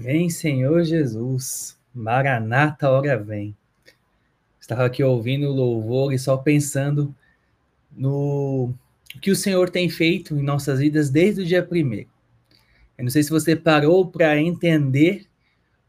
Vem, 0.00 0.30
Senhor 0.30 0.84
Jesus. 0.84 1.76
Maranata, 1.92 2.88
hora 2.88 3.18
vem. 3.18 3.56
Estava 4.60 4.84
aqui 4.84 5.02
ouvindo 5.02 5.48
o 5.48 5.52
louvor 5.52 6.12
e 6.12 6.18
só 6.20 6.36
pensando 6.36 7.12
no 7.90 8.72
que 9.20 9.32
o 9.32 9.34
Senhor 9.34 9.68
tem 9.68 9.90
feito 9.90 10.36
em 10.36 10.42
nossas 10.42 10.78
vidas 10.78 11.10
desde 11.10 11.42
o 11.42 11.44
dia 11.44 11.64
primeiro. 11.64 12.08
Eu 12.96 13.02
não 13.02 13.10
sei 13.10 13.24
se 13.24 13.30
você 13.30 13.56
parou 13.56 14.06
para 14.06 14.40
entender 14.40 15.26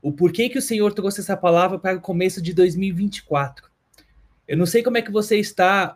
o 0.02 0.12
porquê 0.12 0.50
que 0.50 0.57
o 0.57 0.62
Senhor 0.62 0.91
trouxe 0.91 1.20
essa 1.20 1.38
palavra 1.38 1.78
para 1.78 1.98
o 1.98 2.02
começo 2.02 2.41
de 2.41 2.52
2024. 2.52 3.70
Eu 4.48 4.57
não 4.57 4.66
sei 4.66 4.82
como 4.82 4.98
é 4.98 5.04
que 5.04 5.12
você 5.12 5.38
está 5.38 5.96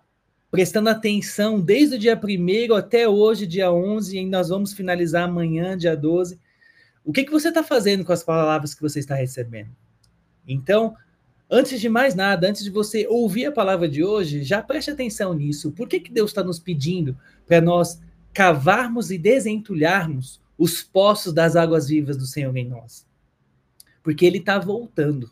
prestando 0.52 0.88
atenção 0.88 1.60
desde 1.60 1.96
o 1.96 2.00
dia 2.00 2.16
primeiro 2.16 2.76
até 2.76 3.10
hoje, 3.10 3.48
dia 3.48 3.72
11, 3.74 4.20
e 4.20 4.26
nós 4.28 4.50
vamos 4.50 4.72
finalizar 4.72 5.24
amanhã, 5.24 5.76
dia 5.76 5.98
12 5.98 6.43
o 7.06 7.12
que, 7.12 7.24
que 7.24 7.32
você 7.32 7.50
está 7.50 7.64
fazendo 7.64 8.06
com 8.06 8.14
as 8.14 8.24
palavras 8.24 8.74
que 8.74 8.82
você 8.82 9.00
está 9.00 9.16
recebendo? 9.16 9.76
Então, 10.48 10.96
antes 11.50 11.80
de 11.80 11.90
mais 11.90 12.16
nada, 12.16 12.48
antes 12.48 12.64
de 12.64 12.70
você 12.70 13.06
ouvir 13.08 13.46
a 13.46 13.52
palavra 13.52 13.88
de 13.90 14.04
hoje, 14.04 14.44
já 14.44 14.62
preste 14.62 14.92
atenção 14.92 15.34
nisso. 15.34 15.72
Por 15.72 15.88
que, 15.88 16.00
que 16.00 16.12
Deus 16.12 16.32
está 16.32 16.44
nos 16.44 16.60
pedindo 16.60 17.18
para 17.46 17.60
nós 17.60 18.00
cavarmos 18.34 19.12
e 19.12 19.18
desentulharmos 19.18 20.42
os 20.58 20.82
poços 20.82 21.34
das 21.34 21.56
águas 21.56 21.88
vivas 21.88 22.18
do 22.18 22.26
Senhor 22.26 22.56
em 22.56 22.68
nós? 22.68 23.06
Porque 24.02 24.26
Ele 24.26 24.38
está 24.38 24.58
voltando. 24.58 25.30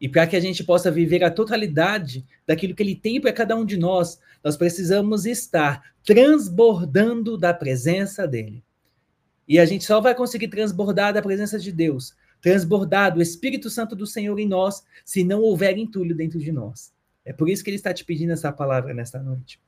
E 0.00 0.08
para 0.08 0.26
que 0.26 0.36
a 0.36 0.40
gente 0.40 0.62
possa 0.62 0.90
viver 0.90 1.24
a 1.24 1.30
totalidade 1.30 2.26
daquilo 2.46 2.74
que 2.74 2.82
Ele 2.82 2.94
tem 2.94 3.20
para 3.20 3.32
cada 3.32 3.56
um 3.56 3.64
de 3.64 3.76
nós, 3.76 4.20
nós 4.42 4.56
precisamos 4.56 5.26
estar 5.26 5.94
transbordando 6.04 7.38
da 7.38 7.54
presença 7.54 8.26
dEle. 8.26 8.62
E 9.46 9.58
a 9.58 9.64
gente 9.64 9.84
só 9.84 10.00
vai 10.00 10.14
conseguir 10.14 10.48
transbordar 10.48 11.14
da 11.14 11.22
presença 11.22 11.58
de 11.58 11.70
Deus, 11.70 12.14
transbordar 12.40 13.14
do 13.14 13.22
Espírito 13.22 13.70
Santo 13.70 13.94
do 13.94 14.06
Senhor 14.06 14.38
em 14.38 14.46
nós, 14.48 14.84
se 15.04 15.22
não 15.22 15.42
houver 15.42 15.78
entulho 15.78 16.14
dentro 16.14 16.38
de 16.38 16.50
nós. 16.50 16.92
É 17.24 17.32
por 17.32 17.48
isso 17.48 17.62
que 17.62 17.70
ele 17.70 17.76
está 17.76 17.92
te 17.92 18.04
pedindo 18.04 18.32
essa 18.32 18.52
palavra 18.52 18.94
nesta 18.94 19.22
noite. 19.22 19.60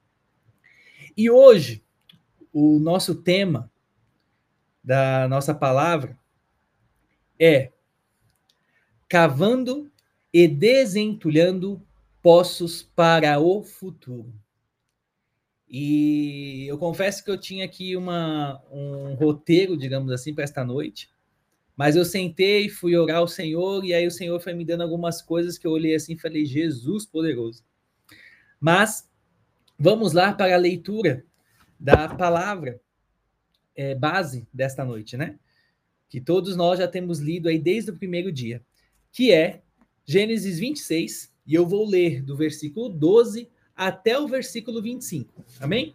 E 1.17 1.31
hoje, 1.31 1.83
o 2.53 2.79
nosso 2.79 3.15
tema 3.15 3.71
da 4.83 5.27
nossa 5.29 5.55
palavra 5.55 6.19
é 7.39 7.73
cavando 9.09 9.91
e 10.33 10.47
desentulhando 10.47 11.83
poços 12.23 12.83
para 12.83 13.39
o 13.41 13.63
futuro. 13.63 14.33
E 15.71 16.67
eu 16.67 16.79
confesso 16.79 17.23
que 17.23 17.31
eu 17.31 17.39
tinha 17.39 17.65
aqui 17.65 17.95
uma, 17.95 18.63
um 18.73 19.15
roteiro, 19.15 19.77
digamos 19.77 20.11
assim, 20.11 20.33
para 20.33 20.45
esta 20.45 20.65
noite. 20.65 21.11
Mas 21.77 21.95
eu 21.95 22.05
sentei, 22.05 22.69
fui 22.69 22.97
orar 22.97 23.19
ao 23.19 23.29
Senhor, 23.29 23.85
e 23.85 23.93
aí 23.93 24.07
o 24.07 24.11
Senhor 24.11 24.41
foi 24.41 24.55
me 24.55 24.65
dando 24.65 24.83
algumas 24.83 25.21
coisas 25.21 25.59
que 25.59 25.67
eu 25.67 25.71
olhei 25.71 25.95
assim 25.95 26.15
e 26.15 26.19
falei, 26.19 26.45
Jesus 26.45 27.05
poderoso. 27.05 27.63
Mas 28.59 29.09
vamos 29.79 30.13
lá 30.13 30.33
para 30.33 30.55
a 30.55 30.59
leitura 30.59 31.25
da 31.79 32.09
palavra 32.09 32.81
é, 33.77 33.95
base 33.95 34.49
desta 34.53 34.85
noite, 34.85 35.17
né? 35.17 35.39
Que 36.09 36.21
todos 36.21 36.57
nós 36.57 36.79
já 36.79 36.89
temos 36.89 37.21
lido 37.21 37.49
aí 37.49 37.59
desde 37.59 37.91
o 37.91 37.97
primeiro 37.97 38.33
dia, 38.33 38.65
que 39.13 39.31
é 39.31 39.63
Gênesis 40.05 40.59
26, 40.59 41.33
e 41.47 41.55
eu 41.55 41.67
vou 41.67 41.87
ler 41.87 42.23
do 42.23 42.37
versículo 42.37 42.89
12 42.89 43.49
até 43.79 44.19
o 44.19 44.27
versículo 44.27 44.83
25. 44.83 45.45
Amém? 45.61 45.95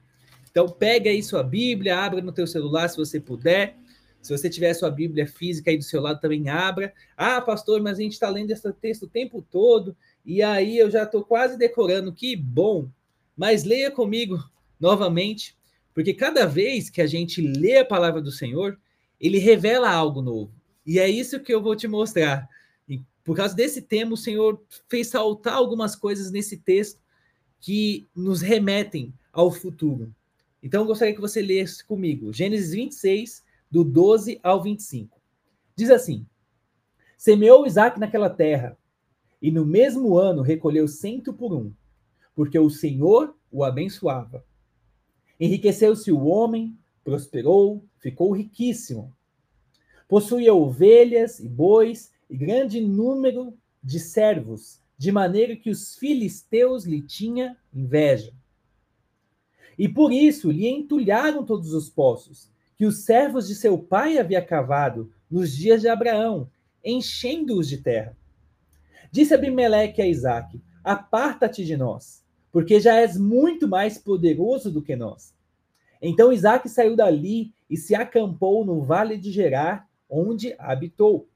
Então 0.49 0.69
pega 0.69 1.09
aí 1.09 1.21
sua 1.21 1.43
Bíblia, 1.43 1.99
abra 1.99 2.21
no 2.21 2.31
teu 2.31 2.47
celular 2.47 2.87
se 2.87 2.95
você 2.95 3.19
puder. 3.19 3.77
Se 4.21 4.35
você 4.35 4.49
tiver 4.49 4.73
sua 4.73 4.89
Bíblia 4.89 5.27
física 5.27 5.69
aí 5.69 5.77
do 5.77 5.83
seu 5.83 6.01
lado, 6.01 6.21
também 6.21 6.47
abra. 6.47 6.93
Ah, 7.17 7.41
pastor, 7.41 7.81
mas 7.81 7.97
a 7.99 8.01
gente 8.01 8.13
está 8.13 8.29
lendo 8.29 8.51
esse 8.51 8.71
texto 8.71 9.03
o 9.03 9.09
tempo 9.09 9.45
todo, 9.51 9.93
e 10.25 10.41
aí 10.41 10.77
eu 10.77 10.89
já 10.89 11.03
estou 11.03 11.25
quase 11.25 11.57
decorando. 11.57 12.13
Que 12.13 12.33
bom! 12.37 12.87
Mas 13.35 13.65
leia 13.65 13.91
comigo 13.91 14.41
novamente, 14.79 15.57
porque 15.93 16.13
cada 16.13 16.45
vez 16.45 16.89
que 16.89 17.01
a 17.01 17.07
gente 17.07 17.41
lê 17.41 17.79
a 17.79 17.85
palavra 17.85 18.21
do 18.21 18.31
Senhor, 18.31 18.79
ele 19.19 19.39
revela 19.39 19.91
algo 19.91 20.21
novo. 20.21 20.53
E 20.85 20.99
é 20.99 21.09
isso 21.09 21.41
que 21.41 21.53
eu 21.53 21.61
vou 21.61 21.75
te 21.75 21.87
mostrar. 21.89 22.47
E 22.87 23.01
por 23.25 23.35
causa 23.35 23.53
desse 23.53 23.81
tema, 23.81 24.13
o 24.13 24.17
Senhor 24.17 24.63
fez 24.87 25.07
saltar 25.07 25.55
algumas 25.55 25.97
coisas 25.97 26.31
nesse 26.31 26.55
texto 26.55 27.03
que 27.63 28.09
nos 28.13 28.41
remetem 28.41 29.13
ao 29.31 29.49
futuro. 29.49 30.13
Então, 30.61 30.81
eu 30.81 30.87
gostaria 30.87 31.15
que 31.15 31.21
você 31.21 31.41
lesse 31.41 31.81
comigo 31.83 32.33
Gênesis 32.33 32.73
26, 32.73 33.41
do 33.71 33.85
12 33.85 34.37
ao 34.43 34.61
25. 34.61 35.17
Diz 35.73 35.89
assim: 35.89 36.25
Semeou 37.17 37.65
Isaac 37.65 37.97
naquela 37.97 38.29
terra, 38.29 38.77
e 39.41 39.49
no 39.49 39.65
mesmo 39.65 40.17
ano 40.17 40.41
recolheu 40.41 40.89
cento 40.89 41.33
por 41.33 41.53
um, 41.53 41.71
porque 42.35 42.59
o 42.59 42.69
Senhor 42.69 43.33
o 43.49 43.63
abençoava. 43.63 44.45
Enriqueceu-se 45.39 46.11
o 46.11 46.25
homem, 46.25 46.77
prosperou, 47.01 47.81
ficou 47.97 48.33
riquíssimo. 48.33 49.15
Possuía 50.05 50.53
ovelhas 50.53 51.39
e 51.39 51.47
bois 51.47 52.11
e 52.29 52.35
grande 52.35 52.81
número 52.81 53.57
de 53.81 54.01
servos 54.01 54.82
de 55.03 55.11
maneira 55.11 55.53
que 55.53 55.69
os 55.69 55.97
filisteus 55.97 56.85
lhe 56.85 57.01
tinham 57.01 57.53
inveja. 57.73 58.31
E 59.77 59.89
por 59.89 60.13
isso 60.13 60.49
lhe 60.49 60.65
entulharam 60.65 61.43
todos 61.43 61.73
os 61.73 61.89
poços, 61.89 62.49
que 62.77 62.85
os 62.85 63.03
servos 63.03 63.45
de 63.49 63.53
seu 63.53 63.77
pai 63.77 64.17
havia 64.17 64.41
cavado 64.41 65.11
nos 65.29 65.53
dias 65.53 65.81
de 65.81 65.89
Abraão, 65.89 66.49
enchendo-os 66.81 67.67
de 67.67 67.79
terra. 67.79 68.15
Disse 69.11 69.33
Abimeleque 69.33 70.01
a 70.01 70.07
Isaac: 70.07 70.61
Aparta-te 70.81 71.65
de 71.65 71.75
nós, 71.75 72.23
porque 72.49 72.79
já 72.79 72.95
és 72.95 73.17
muito 73.17 73.67
mais 73.67 73.97
poderoso 73.97 74.71
do 74.71 74.81
que 74.81 74.95
nós. 74.95 75.35
Então 76.01 76.31
Isaac 76.31 76.69
saiu 76.69 76.95
dali 76.95 77.53
e 77.69 77.75
se 77.75 77.93
acampou 77.93 78.63
no 78.63 78.81
vale 78.81 79.17
de 79.17 79.33
Gerar, 79.33 79.85
onde 80.09 80.55
habitou. 80.57 81.27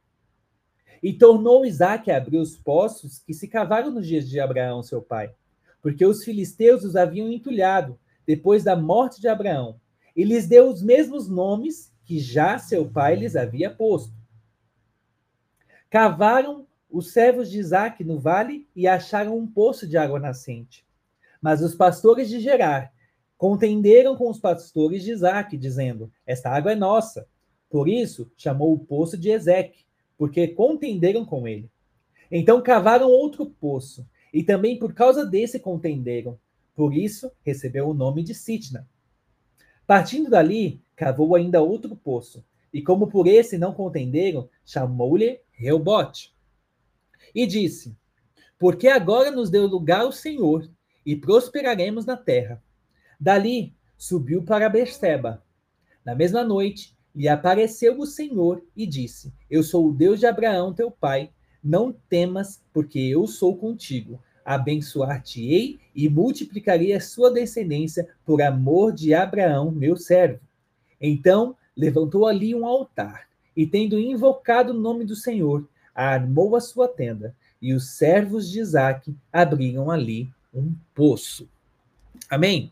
E 1.01 1.13
tornou 1.13 1.65
Isaac 1.65 2.09
a 2.09 2.17
abrir 2.17 2.37
os 2.37 2.57
poços 2.57 3.19
que 3.19 3.33
se 3.33 3.47
cavaram 3.47 3.91
nos 3.91 4.07
dias 4.07 4.27
de 4.27 4.39
Abraão, 4.39 4.81
seu 4.81 5.01
pai, 5.01 5.33
porque 5.81 6.05
os 6.05 6.23
filisteus 6.23 6.83
os 6.83 6.95
haviam 6.95 7.31
entulhado 7.31 7.99
depois 8.25 8.63
da 8.63 8.75
morte 8.75 9.21
de 9.21 9.27
Abraão, 9.27 9.79
e 10.15 10.23
lhes 10.23 10.47
deu 10.47 10.69
os 10.69 10.81
mesmos 10.81 11.29
nomes 11.29 11.93
que 12.03 12.19
já 12.19 12.57
seu 12.57 12.89
pai 12.89 13.15
lhes 13.15 13.35
havia 13.35 13.69
posto. 13.69 14.13
Cavaram 15.89 16.65
os 16.89 17.11
servos 17.11 17.49
de 17.49 17.59
Isaac 17.59 18.03
no 18.03 18.19
vale 18.19 18.67
e 18.75 18.87
acharam 18.87 19.37
um 19.37 19.45
poço 19.45 19.87
de 19.87 19.97
água 19.97 20.19
nascente. 20.19 20.85
Mas 21.41 21.61
os 21.61 21.75
pastores 21.75 22.29
de 22.29 22.39
Gerar 22.39 22.91
contenderam 23.37 24.15
com 24.15 24.29
os 24.29 24.39
pastores 24.39 25.03
de 25.03 25.11
Isaac, 25.11 25.55
dizendo: 25.57 26.11
Esta 26.25 26.49
água 26.49 26.71
é 26.71 26.75
nossa. 26.75 27.27
Por 27.69 27.87
isso 27.87 28.31
chamou 28.35 28.73
o 28.73 28.79
poço 28.79 29.17
de 29.17 29.29
Ezeque 29.29 29.85
porque 30.17 30.47
contenderam 30.47 31.23
com 31.23 31.47
ele. 31.47 31.69
Então 32.31 32.61
cavaram 32.61 33.09
outro 33.09 33.45
poço, 33.45 34.07
e 34.33 34.43
também 34.43 34.77
por 34.77 34.93
causa 34.93 35.25
desse 35.25 35.59
contenderam. 35.59 36.37
Por 36.75 36.93
isso 36.93 37.31
recebeu 37.43 37.89
o 37.89 37.93
nome 37.93 38.23
de 38.23 38.33
Sitna. 38.33 38.87
Partindo 39.85 40.29
dali, 40.29 40.81
cavou 40.95 41.35
ainda 41.35 41.61
outro 41.61 41.95
poço, 41.95 42.43
e 42.73 42.81
como 42.81 43.07
por 43.07 43.27
esse 43.27 43.57
não 43.57 43.73
contenderam, 43.73 44.49
chamou-lhe 44.65 45.39
Reobote. 45.51 46.35
E 47.33 47.45
disse: 47.45 47.95
Porque 48.59 48.87
agora 48.87 49.31
nos 49.31 49.49
deu 49.49 49.65
lugar 49.65 50.05
o 50.05 50.11
Senhor, 50.11 50.69
e 51.05 51.15
prosperaremos 51.15 52.05
na 52.05 52.17
terra. 52.17 52.61
Dali 53.19 53.73
subiu 53.97 54.43
para 54.43 54.69
Berseba. 54.69 55.41
Na 56.03 56.13
mesma 56.13 56.43
noite, 56.43 56.96
lhe 57.17 57.27
apareceu 57.27 57.99
o 57.99 58.05
Senhor 58.05 58.63
e 58.75 58.85
disse: 58.85 59.33
Eu 59.49 59.63
sou 59.63 59.87
o 59.87 59.91
Deus 59.91 60.19
de 60.19 60.27
Abraão, 60.27 60.71
teu 60.71 60.91
pai. 60.91 61.31
Não 61.63 61.91
temas, 61.91 62.61
porque 62.71 62.99
eu 62.99 63.25
sou 63.25 63.57
contigo. 63.57 64.21
Abençoar-te-ei 64.45 65.79
e 65.95 66.07
multiplicarei 66.07 66.93
a 66.93 67.01
sua 67.01 67.31
descendência 67.31 68.07
por 68.23 68.39
amor 68.39 68.93
de 68.93 69.15
Abraão, 69.15 69.71
meu 69.71 69.97
servo. 69.97 70.39
Então 71.01 71.55
levantou 71.75 72.27
ali 72.27 72.53
um 72.53 72.67
altar 72.67 73.27
e, 73.55 73.65
tendo 73.65 73.99
invocado 73.99 74.71
o 74.71 74.79
nome 74.79 75.03
do 75.03 75.15
Senhor, 75.15 75.67
armou 75.95 76.55
a 76.55 76.61
sua 76.61 76.87
tenda. 76.87 77.35
E 77.59 77.73
os 77.73 77.97
servos 77.97 78.47
de 78.47 78.59
Isaac 78.59 79.13
abriram 79.33 79.89
ali 79.89 80.29
um 80.53 80.71
poço. 80.93 81.49
Amém? 82.29 82.71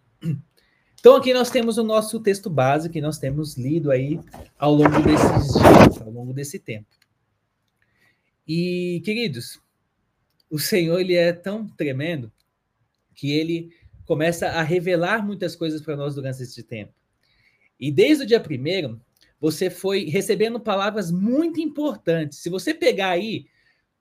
Então 1.05 1.17
aqui 1.17 1.35
nós 1.35 1.51
temos 1.51 1.77
o 1.77 1.83
nosso 1.83 2.19
texto 2.19 2.49
base 2.49 2.89
que 2.89 2.99
nós 2.99 3.19
temos 3.19 3.55
lido 3.57 3.91
aí 3.91 4.19
ao 4.57 4.73
longo 4.73 5.03
desses 5.03 5.53
dias, 5.53 6.01
ao 6.01 6.09
longo 6.09 6.33
desse 6.33 6.57
tempo. 6.57 6.87
E 8.47 9.03
queridos, 9.05 9.61
o 10.49 10.57
Senhor 10.57 10.99
ele 10.99 11.13
é 11.13 11.31
tão 11.31 11.67
tremendo 11.67 12.31
que 13.13 13.31
ele 13.31 13.69
começa 14.03 14.47
a 14.47 14.63
revelar 14.63 15.23
muitas 15.23 15.55
coisas 15.55 15.79
para 15.79 15.95
nós 15.95 16.15
durante 16.15 16.41
esse 16.41 16.63
tempo. 16.63 16.91
E 17.79 17.91
desde 17.91 18.23
o 18.23 18.27
dia 18.27 18.39
primeiro, 18.39 18.99
você 19.39 19.69
foi 19.69 20.05
recebendo 20.05 20.59
palavras 20.59 21.11
muito 21.11 21.61
importantes. 21.61 22.39
Se 22.39 22.49
você 22.49 22.73
pegar 22.73 23.09
aí 23.09 23.45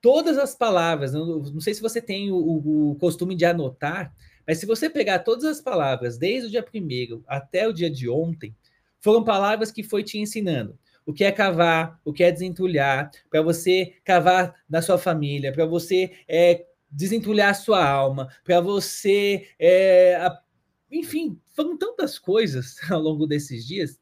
todas 0.00 0.38
as 0.38 0.54
palavras, 0.54 1.12
não, 1.12 1.40
não 1.40 1.60
sei 1.60 1.74
se 1.74 1.82
você 1.82 2.00
tem 2.00 2.32
o, 2.32 2.36
o, 2.36 2.94
costume 2.94 3.34
de 3.34 3.44
anotar, 3.44 4.10
mas 4.46 4.58
se 4.58 4.66
você 4.66 4.90
pegar 4.90 5.20
todas 5.20 5.44
as 5.44 5.60
palavras, 5.60 6.18
desde 6.18 6.48
o 6.48 6.50
dia 6.50 6.62
primeiro 6.62 7.24
até 7.26 7.66
o 7.66 7.72
dia 7.72 7.90
de 7.90 8.08
ontem, 8.08 8.54
foram 9.00 9.22
palavras 9.22 9.70
que 9.70 9.82
foi 9.82 10.02
te 10.02 10.18
ensinando. 10.18 10.78
O 11.06 11.12
que 11.12 11.24
é 11.24 11.30
cavar, 11.30 12.00
o 12.04 12.12
que 12.12 12.24
é 12.24 12.32
desentulhar, 12.32 13.10
para 13.28 13.42
você 13.42 13.94
cavar 14.04 14.54
na 14.68 14.80
sua 14.80 14.96
família, 14.96 15.52
para 15.52 15.66
você 15.66 16.12
é, 16.26 16.64
desentulhar 16.90 17.50
a 17.50 17.54
sua 17.54 17.86
alma, 17.86 18.28
para 18.42 18.60
você. 18.60 19.48
É, 19.58 20.16
a, 20.16 20.40
enfim, 20.90 21.38
foram 21.54 21.76
tantas 21.76 22.18
coisas 22.18 22.78
ao 22.90 23.00
longo 23.00 23.26
desses 23.26 23.66
dias 23.66 23.98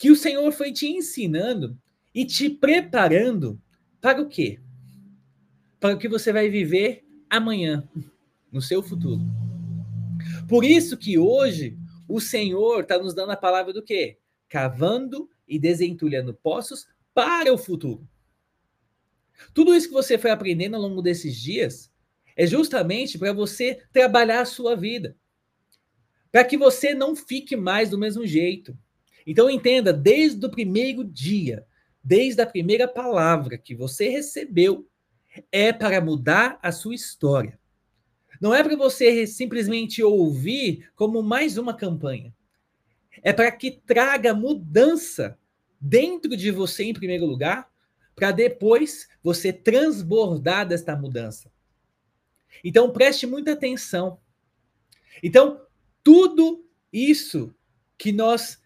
que 0.00 0.10
o 0.10 0.16
Senhor 0.16 0.50
foi 0.50 0.72
te 0.72 0.86
ensinando 0.86 1.78
e 2.14 2.24
te 2.24 2.48
preparando 2.48 3.60
para 4.00 4.22
o 4.22 4.26
quê? 4.26 4.58
Para 5.78 5.94
o 5.94 5.98
que 5.98 6.08
você 6.08 6.32
vai 6.32 6.48
viver 6.48 7.04
amanhã, 7.28 7.86
no 8.52 8.60
seu 8.60 8.82
futuro. 8.82 9.20
Por 10.48 10.64
isso 10.64 10.96
que 10.96 11.18
hoje 11.18 11.78
o 12.08 12.20
Senhor 12.20 12.80
está 12.80 12.98
nos 12.98 13.14
dando 13.14 13.30
a 13.32 13.36
palavra 13.36 13.72
do 13.72 13.82
quê? 13.82 14.18
Cavando 14.48 15.28
e 15.46 15.58
desentulhando 15.58 16.34
poços 16.34 16.86
para 17.14 17.52
o 17.52 17.58
futuro. 17.58 18.08
Tudo 19.54 19.74
isso 19.74 19.88
que 19.88 19.94
você 19.94 20.18
foi 20.18 20.30
aprendendo 20.30 20.76
ao 20.76 20.82
longo 20.82 21.02
desses 21.02 21.36
dias 21.36 21.90
é 22.36 22.46
justamente 22.46 23.18
para 23.18 23.32
você 23.32 23.80
trabalhar 23.92 24.40
a 24.40 24.46
sua 24.46 24.74
vida. 24.74 25.16
Para 26.32 26.44
que 26.44 26.56
você 26.56 26.94
não 26.94 27.14
fique 27.14 27.56
mais 27.56 27.90
do 27.90 27.98
mesmo 27.98 28.26
jeito. 28.26 28.76
Então 29.26 29.50
entenda, 29.50 29.92
desde 29.92 30.44
o 30.46 30.50
primeiro 30.50 31.04
dia, 31.04 31.66
desde 32.02 32.40
a 32.40 32.46
primeira 32.46 32.88
palavra 32.88 33.58
que 33.58 33.74
você 33.74 34.08
recebeu, 34.08 34.88
é 35.52 35.72
para 35.72 36.00
mudar 36.00 36.58
a 36.62 36.72
sua 36.72 36.94
história. 36.94 37.59
Não 38.40 38.54
é 38.54 38.62
para 38.62 38.76
você 38.76 39.26
simplesmente 39.26 40.02
ouvir 40.02 40.90
como 40.94 41.22
mais 41.22 41.58
uma 41.58 41.74
campanha. 41.74 42.34
É 43.22 43.32
para 43.32 43.52
que 43.52 43.70
traga 43.70 44.32
mudança 44.32 45.38
dentro 45.80 46.36
de 46.36 46.50
você 46.50 46.84
em 46.84 46.94
primeiro 46.94 47.26
lugar, 47.26 47.70
para 48.14 48.32
depois 48.32 49.08
você 49.22 49.52
transbordar 49.52 50.66
desta 50.66 50.96
mudança. 50.96 51.52
Então 52.64 52.90
preste 52.92 53.26
muita 53.26 53.52
atenção. 53.52 54.18
Então, 55.22 55.60
tudo 56.02 56.64
isso 56.92 57.54
que 57.98 58.12
nós 58.12 58.60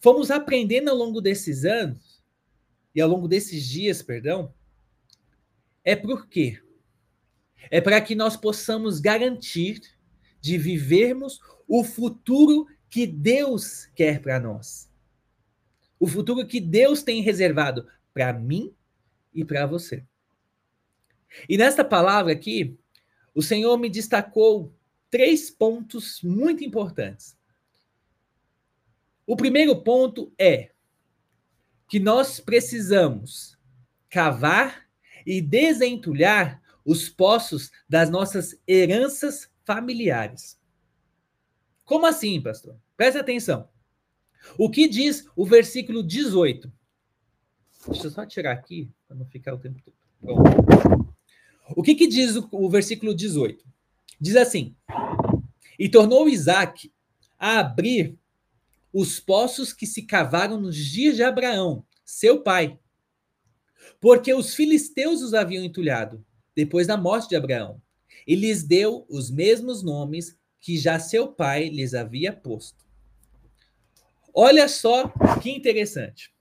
fomos 0.00 0.30
aprendendo 0.30 0.90
ao 0.90 0.96
longo 0.96 1.20
desses 1.20 1.64
anos, 1.64 2.12
e 2.94 3.00
ao 3.00 3.08
longo 3.08 3.26
desses 3.26 3.64
dias, 3.66 4.02
perdão, 4.02 4.52
é 5.84 5.96
por 5.96 6.28
quê? 6.28 6.60
É 7.70 7.80
para 7.80 8.00
que 8.00 8.14
nós 8.14 8.36
possamos 8.36 9.00
garantir 9.00 9.80
de 10.40 10.58
vivermos 10.58 11.40
o 11.68 11.84
futuro 11.84 12.66
que 12.90 13.06
Deus 13.06 13.86
quer 13.94 14.20
para 14.20 14.38
nós. 14.38 14.90
O 15.98 16.06
futuro 16.06 16.46
que 16.46 16.60
Deus 16.60 17.02
tem 17.02 17.22
reservado 17.22 17.86
para 18.12 18.32
mim 18.32 18.74
e 19.32 19.44
para 19.44 19.66
você. 19.66 20.04
E 21.48 21.56
nesta 21.56 21.84
palavra 21.84 22.32
aqui, 22.32 22.78
o 23.34 23.42
Senhor 23.42 23.78
me 23.78 23.88
destacou 23.88 24.74
três 25.10 25.50
pontos 25.50 26.20
muito 26.22 26.64
importantes. 26.64 27.36
O 29.26 29.36
primeiro 29.36 29.80
ponto 29.82 30.32
é 30.38 30.72
que 31.88 32.00
nós 32.00 32.40
precisamos 32.40 33.58
cavar 34.08 34.86
e 35.26 35.40
desentulhar 35.40 36.61
os 36.84 37.08
poços 37.08 37.70
das 37.88 38.10
nossas 38.10 38.58
heranças 38.66 39.50
familiares. 39.64 40.60
Como 41.84 42.06
assim, 42.06 42.40
pastor? 42.40 42.76
Preste 42.96 43.18
atenção. 43.18 43.68
O 44.58 44.70
que 44.70 44.88
diz 44.88 45.26
o 45.36 45.44
versículo 45.44 46.02
18? 46.02 46.72
Deixa 47.88 48.06
eu 48.06 48.10
só 48.10 48.24
tirar 48.26 48.52
aqui 48.52 48.90
para 49.06 49.16
não 49.16 49.26
ficar 49.26 49.54
o 49.54 49.58
tempo 49.58 49.80
todo. 49.84 49.96
O 51.76 51.82
que, 51.82 51.94
que 51.94 52.06
diz 52.06 52.36
o, 52.36 52.48
o 52.52 52.70
versículo 52.70 53.14
18? 53.14 53.64
Diz 54.20 54.36
assim: 54.36 54.76
E 55.78 55.88
tornou 55.88 56.28
Isaac 56.28 56.92
a 57.38 57.58
abrir 57.58 58.16
os 58.92 59.18
poços 59.18 59.72
que 59.72 59.86
se 59.86 60.02
cavaram 60.02 60.60
nos 60.60 60.76
dias 60.76 61.16
de 61.16 61.22
Abraão, 61.22 61.84
seu 62.04 62.42
pai. 62.42 62.78
Porque 64.00 64.32
os 64.32 64.54
filisteus 64.54 65.22
os 65.22 65.34
haviam 65.34 65.64
entulhado, 65.64 66.24
depois 66.54 66.86
da 66.86 66.96
morte 66.96 67.28
de 67.28 67.36
Abraão. 67.36 67.80
E 68.26 68.34
lhes 68.34 68.62
deu 68.62 69.06
os 69.08 69.30
mesmos 69.30 69.82
nomes 69.82 70.38
que 70.60 70.78
já 70.78 70.98
seu 70.98 71.28
pai 71.28 71.68
lhes 71.68 71.94
havia 71.94 72.32
posto. 72.32 72.84
Olha 74.34 74.68
só 74.68 75.12
que 75.42 75.50
interessante. 75.50 76.32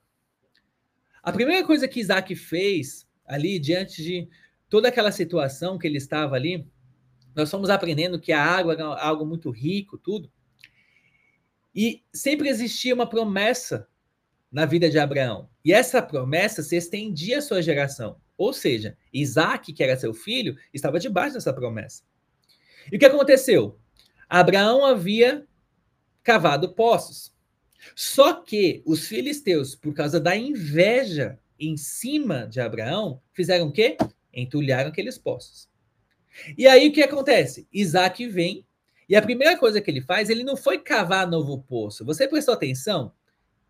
A 1.24 1.32
primeira 1.32 1.66
coisa 1.66 1.88
que 1.88 2.00
Isaac 2.00 2.36
fez 2.36 3.08
ali, 3.26 3.60
diante 3.60 4.02
de 4.04 4.30
toda 4.70 4.88
aquela 4.88 5.12
situação 5.12 5.78
que 5.78 5.88
ele 5.88 5.98
estava 5.98 6.36
ali, 6.36 6.68
nós 7.36 7.50
fomos 7.50 7.70
aprendendo 7.70 8.20
que 8.20 8.32
a 8.32 8.44
água 8.44 8.74
é 8.74 8.82
algo 8.82 9.26
muito 9.26 9.50
rico, 9.50 9.98
tudo. 9.98 10.32
E 11.74 12.04
sempre 12.14 12.50
existia 12.50 12.94
uma 12.94 13.08
promessa 13.08 13.88
na 14.52 14.66
vida 14.66 14.90
de 14.90 15.00
Abraão. 15.00 15.50
E 15.64 15.72
essa 15.72 16.02
promessa 16.02 16.62
se 16.62 16.76
estendia 16.76 17.38
à 17.38 17.42
sua 17.42 17.62
geração. 17.62 18.20
Ou 18.42 18.54
seja, 18.54 18.98
Isaac, 19.14 19.72
que 19.72 19.84
era 19.84 19.96
seu 19.96 20.16
filho, 20.16 20.58
estava 20.74 21.00
debaixo 21.00 21.36
dessa 21.36 21.54
promessa. 21.54 22.02
E 22.92 22.96
o 22.96 23.00
que 23.00 23.06
aconteceu? 23.06 23.78
Abraão 24.28 24.84
havia 24.84 25.46
cavado 26.24 26.74
poços. 26.74 27.32
Só 27.96 28.34
que 28.34 28.82
os 28.84 29.08
filisteus, 29.08 29.76
por 29.76 29.94
causa 29.94 30.20
da 30.20 30.36
inveja 30.36 31.38
em 31.60 31.78
cima 31.78 32.48
de 32.48 32.60
Abraão, 32.60 33.22
fizeram 33.32 33.68
o 33.68 33.72
quê? 33.72 33.96
Entulharam 34.34 34.90
aqueles 34.90 35.20
poços. 35.20 35.70
E 36.58 36.68
aí 36.68 36.88
o 36.88 36.92
que 36.92 37.04
acontece? 37.04 37.68
Isaac 37.72 38.28
vem 38.28 38.66
e 39.08 39.16
a 39.16 39.22
primeira 39.22 39.56
coisa 39.56 39.80
que 39.80 39.92
ele 39.92 40.02
faz, 40.02 40.32
ele 40.32 40.44
não 40.44 40.58
foi 40.58 40.80
cavar 40.80 41.30
novo 41.30 41.62
poço. 41.62 42.04
Você 42.06 42.28
prestou 42.28 42.56
atenção 42.56 43.14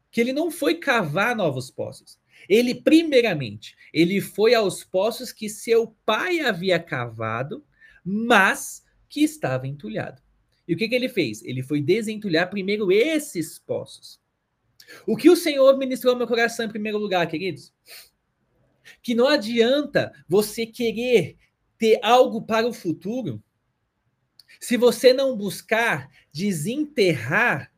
que 0.09 0.21
ele 0.21 0.31
não 0.31 0.49
foi 0.49 0.75
cavar 0.75 1.35
novos 1.35 1.69
poços. 1.69 2.20
Ele, 2.47 2.75
primeiramente, 2.75 3.75
ele 3.93 4.19
foi 4.21 4.53
aos 4.53 4.83
poços 4.83 5.31
que 5.31 5.49
seu 5.49 5.95
pai 6.05 6.39
havia 6.39 6.79
cavado, 6.79 7.63
mas 8.03 8.83
que 9.07 9.23
estava 9.23 9.67
entulhado. 9.67 10.21
E 10.67 10.73
o 10.73 10.77
que, 10.77 10.87
que 10.87 10.95
ele 10.95 11.09
fez? 11.09 11.43
Ele 11.43 11.63
foi 11.63 11.81
desentulhar 11.81 12.49
primeiro 12.49 12.91
esses 12.91 13.59
poços. 13.59 14.19
O 15.05 15.15
que 15.15 15.29
o 15.29 15.35
Senhor 15.35 15.77
ministrou 15.77 16.13
ao 16.13 16.17
meu 16.17 16.27
coração 16.27 16.65
em 16.65 16.69
primeiro 16.69 16.97
lugar, 16.97 17.27
queridos? 17.27 17.73
Que 19.01 19.13
não 19.15 19.27
adianta 19.27 20.11
você 20.27 20.65
querer 20.65 21.37
ter 21.77 21.99
algo 22.03 22.41
para 22.43 22.67
o 22.67 22.73
futuro 22.73 23.41
se 24.59 24.77
você 24.77 25.13
não 25.13 25.35
buscar 25.35 26.09
desenterrar 26.31 27.70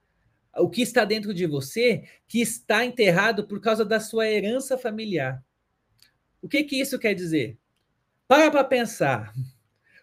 o 0.57 0.69
que 0.69 0.81
está 0.81 1.03
dentro 1.03 1.33
de 1.33 1.45
você, 1.45 2.03
que 2.27 2.41
está 2.41 2.86
enterrado 2.86 3.48
por 3.48 3.60
causa 3.60 3.83
da 3.83 4.00
sua 4.00 4.27
herança 4.29 4.77
familiar. 4.77 5.43
O 6.41 6.48
que, 6.48 6.63
que 6.63 6.79
isso 6.79 7.00
quer 7.00 7.13
dizer? 7.13 7.57
Para 8.27 8.51
para 8.51 8.63
pensar. 8.63 9.33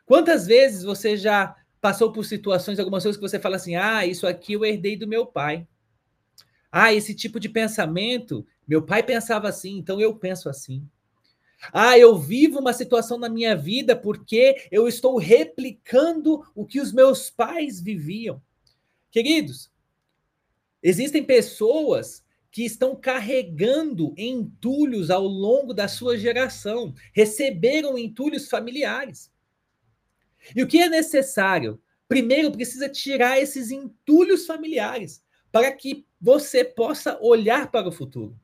Quantas 0.05 0.47
vezes 0.47 0.83
você 0.83 1.17
já 1.17 1.55
passou 1.81 2.13
por 2.13 2.25
situações, 2.25 2.79
algumas 2.79 3.03
coisas 3.03 3.17
que 3.17 3.29
você 3.29 3.39
fala 3.39 3.57
assim: 3.57 3.77
ah, 3.77 4.05
isso 4.05 4.27
aqui 4.27 4.55
eu 4.55 4.65
herdei 4.65 4.97
do 4.97 5.07
meu 5.07 5.27
pai. 5.27 5.67
Ah, 6.73 6.93
esse 6.93 7.15
tipo 7.15 7.41
de 7.41 7.49
pensamento, 7.49 8.47
meu 8.67 8.83
pai 8.83 9.03
pensava 9.03 9.49
assim, 9.49 9.77
então 9.77 10.01
eu 10.01 10.15
penso 10.15 10.49
assim. 10.49 10.87
Ah, 11.73 11.99
eu 11.99 12.17
vivo 12.19 12.59
uma 12.59 12.73
situação 12.73 13.19
na 13.19 13.29
minha 13.29 13.55
vida 13.55 13.95
porque 13.95 14.69
eu 14.71 14.89
estou 14.89 15.19
replicando 15.19 16.43
o 16.55 16.65
que 16.65 16.81
os 16.81 16.93
meus 16.93 17.29
pais 17.29 17.81
viviam. 17.81 18.41
Queridos, 19.11 19.71
existem 20.83 21.25
pessoas 21.25 22.25
que 22.51 22.65
estão 22.65 22.97
carregando 22.97 24.13
entulhos 24.17 25.11
ao 25.11 25.25
longo 25.25 25.73
da 25.73 25.87
sua 25.87 26.19
geração, 26.19 26.95
receberam 27.15 27.97
entulhos 27.97 28.49
familiares. 28.49 29.31
E 30.55 30.63
o 30.63 30.67
que 30.67 30.81
é 30.83 30.89
necessário? 30.89 31.81
Primeiro, 32.09 32.51
precisa 32.51 32.89
tirar 32.89 33.41
esses 33.41 33.71
entulhos 33.71 34.47
familiares 34.47 35.23
para 35.53 35.71
que 35.73 36.05
você 36.21 36.65
possa 36.65 37.19
olhar 37.21 37.71
para 37.71 37.89
o 37.89 37.93
futuro. 37.93 38.39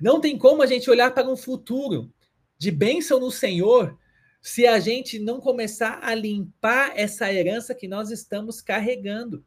Não 0.00 0.20
tem 0.20 0.38
como 0.38 0.62
a 0.62 0.66
gente 0.66 0.90
olhar 0.90 1.12
para 1.12 1.28
um 1.28 1.36
futuro 1.36 2.12
de 2.58 2.70
bênção 2.70 3.18
no 3.18 3.30
Senhor 3.30 3.98
se 4.42 4.66
a 4.66 4.78
gente 4.78 5.18
não 5.18 5.40
começar 5.40 5.98
a 6.02 6.14
limpar 6.14 6.92
essa 6.94 7.32
herança 7.32 7.74
que 7.74 7.88
nós 7.88 8.10
estamos 8.10 8.60
carregando. 8.60 9.44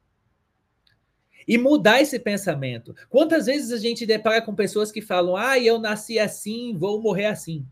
E 1.47 1.57
mudar 1.57 2.01
esse 2.01 2.19
pensamento. 2.19 2.95
Quantas 3.09 3.45
vezes 3.45 3.71
a 3.71 3.77
gente 3.77 4.05
depara 4.05 4.41
com 4.41 4.55
pessoas 4.55 4.91
que 4.91 5.01
falam: 5.01 5.35
"Ah, 5.35 5.59
eu 5.59 5.79
nasci 5.79 6.19
assim, 6.19 6.75
vou 6.77 7.01
morrer 7.01 7.25
assim". 7.25 7.65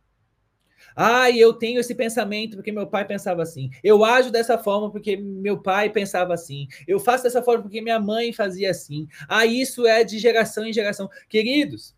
Ah, 0.95 1.31
eu 1.31 1.53
tenho 1.53 1.79
esse 1.79 1.95
pensamento 1.95 2.55
porque 2.55 2.71
meu 2.71 2.87
pai 2.87 3.05
pensava 3.05 3.41
assim. 3.41 3.69
Eu 3.83 4.03
ajo 4.03 4.31
dessa 4.31 4.57
forma 4.57 4.91
porque 4.91 5.15
meu 5.17 5.61
pai 5.61 5.89
pensava 5.89 6.33
assim. 6.33 6.67
Eu 6.87 6.99
faço 6.99 7.23
dessa 7.23 7.41
forma 7.41 7.63
porque 7.63 7.81
minha 7.81 7.99
mãe 7.99 8.33
fazia 8.33 8.71
assim. 8.71 9.07
Ah, 9.27 9.45
isso 9.45 9.87
é 9.87 10.03
de 10.03 10.19
geração 10.19 10.65
em 10.65 10.73
geração. 10.73 11.09
Queridos, 11.29 11.95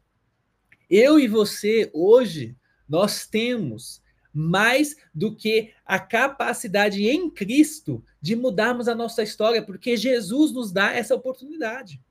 eu 0.89 1.19
e 1.19 1.27
você 1.27 1.89
hoje 1.93 2.55
nós 2.87 3.25
temos 3.25 4.02
mais 4.33 4.95
do 5.13 5.35
que 5.35 5.73
a 5.85 5.99
capacidade 5.99 7.07
em 7.07 7.29
Cristo 7.29 8.03
de 8.19 8.35
mudarmos 8.35 8.87
a 8.87 8.95
nossa 8.95 9.21
história, 9.21 9.61
porque 9.61 9.95
Jesus 9.95 10.51
nos 10.51 10.71
dá 10.71 10.91
essa 10.91 11.13
oportunidade. 11.13 12.01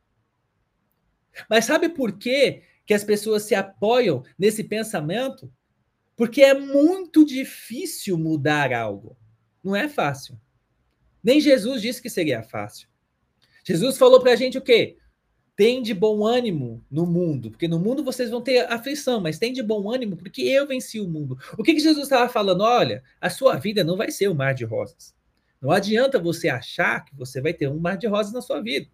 Mas 1.49 1.65
sabe 1.65 1.89
por 1.89 2.13
quê 2.19 2.63
que 2.87 2.95
as 2.95 3.03
pessoas 3.03 3.43
se 3.43 3.55
apoiam 3.55 4.23
nesse 4.39 4.63
pensamento? 4.63 5.53
Porque 6.17 6.43
é 6.43 6.55
muito 6.55 7.25
difícil 7.25 8.17
mudar 8.17 8.73
algo. 8.73 9.17
Não 9.65 9.75
é 9.75 9.89
fácil. 9.89 10.39
Nem 11.23 11.41
Jesus 11.41 11.81
disse 11.81 12.03
que 12.03 12.11
seria 12.11 12.43
fácil. 12.43 12.89
Jesus 13.65 13.97
falou 13.97 14.21
para 14.21 14.33
a 14.33 14.37
gente 14.37 14.59
o 14.59 14.63
quê? 14.63 14.99
Tem 15.55 15.83
de 15.83 15.93
bom 15.93 16.25
ânimo 16.25 16.85
no 16.91 17.05
mundo, 17.05 17.51
porque 17.51 17.69
no 17.69 17.79
mundo 17.79 18.03
vocês 18.03 18.31
vão 18.31 18.41
ter 18.41 18.61
aflição, 18.73 19.21
mas 19.21 19.39
tem 19.39 19.53
de 19.53 19.63
bom 19.63 19.91
ânimo 19.91 20.17
porque 20.17 20.43
eu 20.43 20.67
venci 20.67 20.99
o 20.99 21.09
mundo. 21.09 21.39
O 21.59 21.63
que, 21.63 21.75
que 21.75 21.81
Jesus 21.81 22.05
estava 22.05 22.29
falando? 22.29 22.63
Olha, 22.63 23.03
a 23.21 23.29
sua 23.29 23.57
vida 23.57 23.85
não 23.85 23.97
vai 23.97 24.11
ser 24.11 24.29
um 24.29 24.35
mar 24.35 24.55
de 24.55 24.65
rosas. 24.65 25.15
Não 25.61 25.71
adianta 25.71 26.19
você 26.19 26.49
achar 26.49 27.05
que 27.05 27.15
você 27.15 27.41
vai 27.41 27.53
ter 27.53 27.69
um 27.69 27.79
mar 27.79 27.97
de 27.97 28.07
rosas 28.07 28.33
na 28.33 28.41
sua 28.41 28.61
vida. 28.61 28.89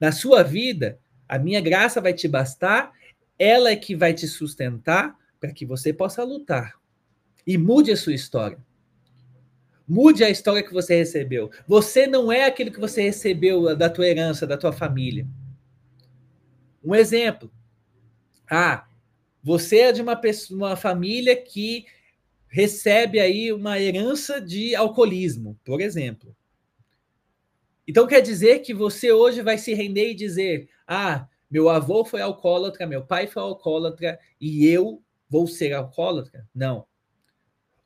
Na 0.00 0.12
sua 0.12 0.42
vida, 0.42 0.98
a 1.28 1.38
minha 1.38 1.60
graça 1.60 2.00
vai 2.00 2.14
te 2.14 2.26
bastar, 2.26 2.92
ela 3.38 3.70
é 3.70 3.76
que 3.76 3.94
vai 3.94 4.14
te 4.14 4.26
sustentar 4.26 5.16
para 5.40 5.52
que 5.52 5.66
você 5.66 5.92
possa 5.92 6.22
lutar. 6.22 6.74
E 7.46 7.58
mude 7.58 7.90
a 7.90 7.96
sua 7.96 8.14
história. 8.14 8.58
Mude 9.92 10.24
a 10.24 10.30
história 10.30 10.62
que 10.62 10.72
você 10.72 10.96
recebeu. 10.96 11.50
Você 11.68 12.06
não 12.06 12.32
é 12.32 12.46
aquilo 12.46 12.72
que 12.72 12.80
você 12.80 13.02
recebeu 13.02 13.76
da 13.76 13.90
tua 13.90 14.08
herança, 14.08 14.46
da 14.46 14.56
tua 14.56 14.72
família. 14.72 15.28
Um 16.82 16.94
exemplo. 16.94 17.52
Ah, 18.50 18.88
você 19.44 19.80
é 19.80 19.92
de 19.92 20.00
uma, 20.00 20.16
pessoa, 20.16 20.56
uma 20.56 20.76
família 20.76 21.36
que 21.36 21.84
recebe 22.48 23.20
aí 23.20 23.52
uma 23.52 23.78
herança 23.78 24.40
de 24.40 24.74
alcoolismo, 24.74 25.60
por 25.62 25.78
exemplo. 25.78 26.34
Então 27.86 28.06
quer 28.06 28.22
dizer 28.22 28.60
que 28.60 28.72
você 28.72 29.12
hoje 29.12 29.42
vai 29.42 29.58
se 29.58 29.74
render 29.74 30.12
e 30.12 30.14
dizer: 30.14 30.70
"Ah, 30.86 31.28
meu 31.50 31.68
avô 31.68 32.02
foi 32.02 32.22
alcoólatra, 32.22 32.86
meu 32.86 33.04
pai 33.04 33.26
foi 33.26 33.42
alcoólatra 33.42 34.18
e 34.40 34.64
eu 34.64 35.02
vou 35.28 35.46
ser 35.46 35.74
alcoólatra?" 35.74 36.48
Não. 36.54 36.86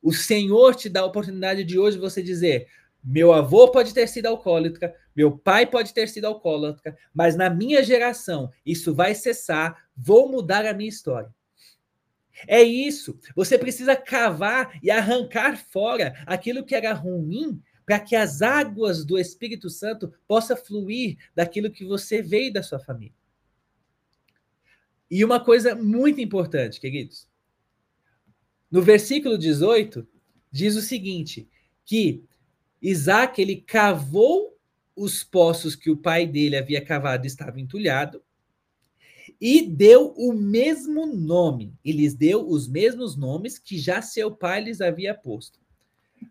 O 0.07 0.13
Senhor 0.13 0.73
te 0.73 0.87
dá 0.87 1.01
a 1.01 1.05
oportunidade 1.05 1.65
de 1.65 1.77
hoje 1.77 1.97
você 1.97 2.23
dizer: 2.23 2.69
meu 3.03 3.33
avô 3.33 3.69
pode 3.69 3.93
ter 3.93 4.07
sido 4.07 4.27
alcoólatra, 4.27 4.95
meu 5.13 5.37
pai 5.37 5.65
pode 5.65 5.93
ter 5.93 6.07
sido 6.07 6.23
alcoólatra, 6.23 6.97
mas 7.13 7.35
na 7.35 7.49
minha 7.49 7.83
geração 7.83 8.49
isso 8.65 8.95
vai 8.95 9.13
cessar, 9.13 9.89
vou 9.97 10.31
mudar 10.31 10.65
a 10.65 10.73
minha 10.73 10.87
história. 10.87 11.29
É 12.47 12.63
isso. 12.63 13.19
Você 13.35 13.57
precisa 13.57 13.97
cavar 13.97 14.79
e 14.81 14.89
arrancar 14.89 15.57
fora 15.57 16.13
aquilo 16.25 16.63
que 16.63 16.73
era 16.73 16.93
ruim 16.93 17.61
para 17.85 17.99
que 17.99 18.15
as 18.15 18.41
águas 18.41 19.03
do 19.03 19.19
Espírito 19.19 19.69
Santo 19.69 20.13
possa 20.25 20.55
fluir 20.55 21.17
daquilo 21.35 21.69
que 21.69 21.83
você 21.83 22.21
veio 22.21 22.53
da 22.53 22.63
sua 22.63 22.79
família. 22.79 23.13
E 25.11 25.25
uma 25.25 25.43
coisa 25.43 25.75
muito 25.75 26.21
importante, 26.21 26.79
queridos. 26.79 27.27
No 28.69 28.81
versículo 28.81 29.37
18, 29.37 30.07
diz 30.51 30.75
o 30.75 30.81
seguinte: 30.81 31.47
que 31.85 32.23
Isaac 32.81 33.41
ele 33.41 33.55
cavou 33.55 34.57
os 34.95 35.23
poços 35.23 35.75
que 35.75 35.89
o 35.89 35.97
pai 35.97 36.25
dele 36.25 36.57
havia 36.57 36.83
cavado 36.83 37.25
estava 37.25 37.59
entulhado, 37.59 38.21
e 39.39 39.61
deu 39.61 40.13
o 40.17 40.33
mesmo 40.33 41.05
nome, 41.05 41.73
e 41.85 41.91
lhes 41.91 42.15
deu 42.15 42.47
os 42.47 42.67
mesmos 42.67 43.15
nomes 43.15 43.59
que 43.59 43.77
já 43.77 44.01
seu 44.01 44.31
pai 44.31 44.63
lhes 44.63 44.81
havia 44.81 45.13
posto. 45.13 45.59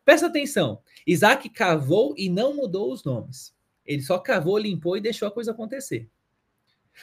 Presta 0.04 0.26
atenção, 0.26 0.80
Isaac 1.06 1.48
cavou 1.48 2.14
e 2.16 2.28
não 2.28 2.56
mudou 2.56 2.92
os 2.92 3.04
nomes. 3.04 3.54
Ele 3.84 4.02
só 4.02 4.18
cavou, 4.18 4.58
limpou 4.58 4.96
e 4.96 5.00
deixou 5.00 5.28
a 5.28 5.30
coisa 5.30 5.52
acontecer. 5.52 6.10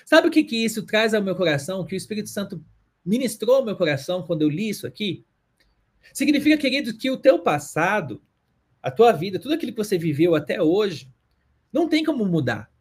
Sabe 0.06 0.28
o 0.28 0.32
que, 0.32 0.44
que 0.44 0.58
isso 0.58 0.84
traz 0.84 1.14
ao 1.14 1.24
meu 1.24 1.36
coração? 1.36 1.86
Que 1.86 1.96
o 1.96 1.98
Espírito 1.98 2.30
Santo 2.30 2.64
ministrou 3.06 3.64
meu 3.64 3.76
coração 3.76 4.24
quando 4.24 4.44
eu 4.44 4.50
li 4.50 4.70
isso 4.70 4.88
aqui, 4.88 5.26
significa, 6.14 6.58
querido, 6.58 6.98
que 6.98 7.10
o 7.12 7.18
teu 7.18 7.40
passado, 7.40 8.22
a 8.82 8.92
tua 8.92 9.12
vida, 9.12 9.40
tudo 9.40 9.54
aquilo 9.54 9.72
que 9.72 9.78
você 9.78 9.98
viveu 9.98 10.36
até 10.36 10.62
hoje, 10.62 11.12
não 11.72 11.90
tem 11.90 12.04
como 12.04 12.26
mudar. 12.26 12.72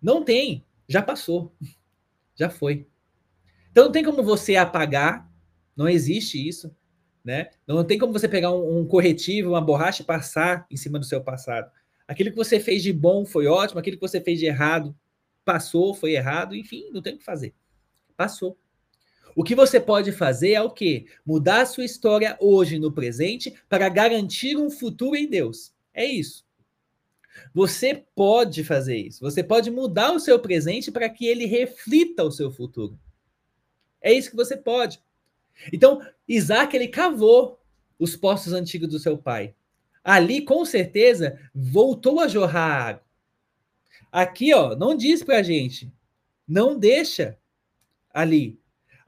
Não 0.00 0.24
tem. 0.24 0.64
Já 0.88 1.02
passou. 1.02 1.54
Já 2.34 2.48
foi. 2.48 2.86
Então 3.70 3.84
não 3.84 3.92
tem 3.92 4.04
como 4.04 4.22
você 4.22 4.56
apagar. 4.56 5.30
Não 5.76 5.88
existe 5.88 6.46
isso. 6.46 6.74
Né? 7.24 7.50
Não 7.66 7.84
tem 7.84 7.98
como 7.98 8.12
você 8.12 8.28
pegar 8.28 8.52
um, 8.52 8.80
um 8.80 8.86
corretivo, 8.86 9.50
uma 9.50 9.60
borracha 9.60 10.02
e 10.02 10.06
passar 10.06 10.66
em 10.70 10.76
cima 10.76 10.98
do 10.98 11.04
seu 11.04 11.22
passado. 11.22 11.70
Aquilo 12.06 12.30
que 12.30 12.36
você 12.36 12.58
fez 12.58 12.82
de 12.82 12.92
bom 12.92 13.24
foi 13.24 13.46
ótimo, 13.46 13.78
aquilo 13.78 13.96
que 13.96 14.00
você 14.00 14.20
fez 14.20 14.40
de 14.40 14.46
errado 14.46 14.94
passou, 15.44 15.94
foi 15.94 16.12
errado, 16.12 16.54
enfim, 16.54 16.90
não 16.92 17.00
tem 17.00 17.14
o 17.14 17.18
que 17.18 17.24
fazer. 17.24 17.54
Passou. 18.16 18.58
O 19.34 19.42
que 19.42 19.54
você 19.54 19.80
pode 19.80 20.12
fazer 20.12 20.52
é 20.52 20.62
o 20.62 20.70
quê? 20.70 21.06
Mudar 21.24 21.62
a 21.62 21.66
sua 21.66 21.84
história 21.84 22.36
hoje 22.40 22.78
no 22.78 22.92
presente 22.92 23.54
para 23.68 23.88
garantir 23.88 24.56
um 24.56 24.70
futuro 24.70 25.16
em 25.16 25.28
Deus. 25.28 25.72
É 25.94 26.04
isso. 26.04 26.44
Você 27.54 28.04
pode 28.14 28.62
fazer 28.62 28.96
isso. 28.96 29.20
Você 29.20 29.42
pode 29.42 29.70
mudar 29.70 30.12
o 30.12 30.20
seu 30.20 30.38
presente 30.38 30.90
para 30.90 31.08
que 31.08 31.26
ele 31.26 31.46
reflita 31.46 32.22
o 32.24 32.30
seu 32.30 32.50
futuro. 32.50 32.98
É 34.00 34.12
isso 34.12 34.30
que 34.30 34.36
você 34.36 34.56
pode. 34.56 35.00
Então, 35.72 36.00
Isaac 36.26 36.74
ele 36.74 36.88
cavou 36.88 37.60
os 37.98 38.16
poços 38.16 38.52
antigos 38.52 38.88
do 38.88 38.98
seu 38.98 39.16
pai. 39.16 39.54
Ali, 40.02 40.42
com 40.42 40.64
certeza, 40.64 41.38
voltou 41.54 42.20
a 42.20 42.28
jorrar 42.28 42.88
água. 42.88 43.02
Aqui, 44.10 44.52
ó, 44.52 44.74
não 44.74 44.96
diz 44.96 45.22
para 45.22 45.38
a 45.38 45.42
gente, 45.42 45.90
não 46.46 46.78
deixa 46.78 47.38
ali. 48.12 48.58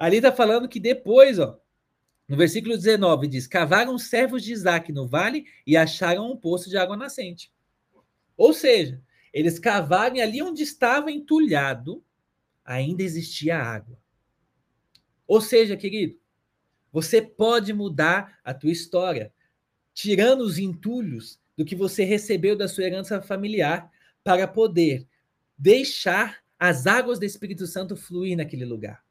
Ali 0.04 0.18
está 0.18 0.30
falando 0.30 0.68
que 0.68 0.78
depois, 0.78 1.38
ó, 1.38 1.58
no 2.28 2.36
versículo 2.36 2.76
19, 2.76 3.26
diz: 3.26 3.46
Cavaram 3.46 3.94
os 3.94 4.02
servos 4.02 4.42
de 4.42 4.52
Isaac 4.52 4.92
no 4.92 5.08
vale 5.08 5.46
e 5.66 5.78
acharam 5.78 6.30
um 6.30 6.36
poço 6.36 6.68
de 6.68 6.76
água 6.76 6.94
nascente. 6.94 7.50
Ou 8.36 8.52
seja, 8.52 9.02
eles 9.32 9.58
cavaram 9.58 10.20
ali 10.20 10.42
onde 10.42 10.62
estava 10.62 11.10
entulhado, 11.10 12.04
ainda 12.62 13.02
existia 13.02 13.56
água. 13.56 13.98
Ou 15.26 15.40
seja, 15.40 15.74
querido, 15.74 16.20
você 16.92 17.22
pode 17.22 17.72
mudar 17.72 18.38
a 18.44 18.52
tua 18.52 18.72
história, 18.72 19.32
tirando 19.94 20.42
os 20.42 20.58
entulhos 20.58 21.40
do 21.56 21.64
que 21.64 21.74
você 21.74 22.04
recebeu 22.04 22.54
da 22.54 22.68
sua 22.68 22.84
herança 22.84 23.22
familiar, 23.22 23.90
para 24.22 24.46
poder 24.46 25.08
deixar 25.56 26.44
as 26.58 26.86
águas 26.86 27.18
do 27.18 27.24
Espírito 27.24 27.66
Santo 27.66 27.96
fluir 27.96 28.36
naquele 28.36 28.66
lugar 28.66 29.03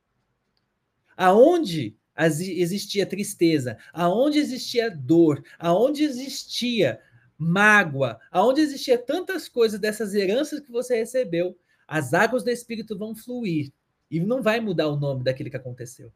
aonde 1.17 1.95
existia 2.17 3.05
tristeza, 3.05 3.77
aonde 3.91 4.39
existia 4.39 4.89
dor, 4.89 5.43
aonde 5.57 6.03
existia 6.03 6.99
mágoa, 7.37 8.19
aonde 8.31 8.61
existia 8.61 8.97
tantas 8.97 9.49
coisas 9.49 9.79
dessas 9.79 10.13
heranças 10.13 10.59
que 10.59 10.71
você 10.71 10.95
recebeu, 10.95 11.57
as 11.87 12.13
águas 12.13 12.43
do 12.43 12.49
Espírito 12.49 12.97
vão 12.97 13.15
fluir 13.15 13.71
e 14.09 14.19
não 14.19 14.41
vai 14.41 14.59
mudar 14.59 14.87
o 14.87 14.99
nome 14.99 15.23
daquele 15.23 15.49
que 15.49 15.57
aconteceu. 15.57 16.13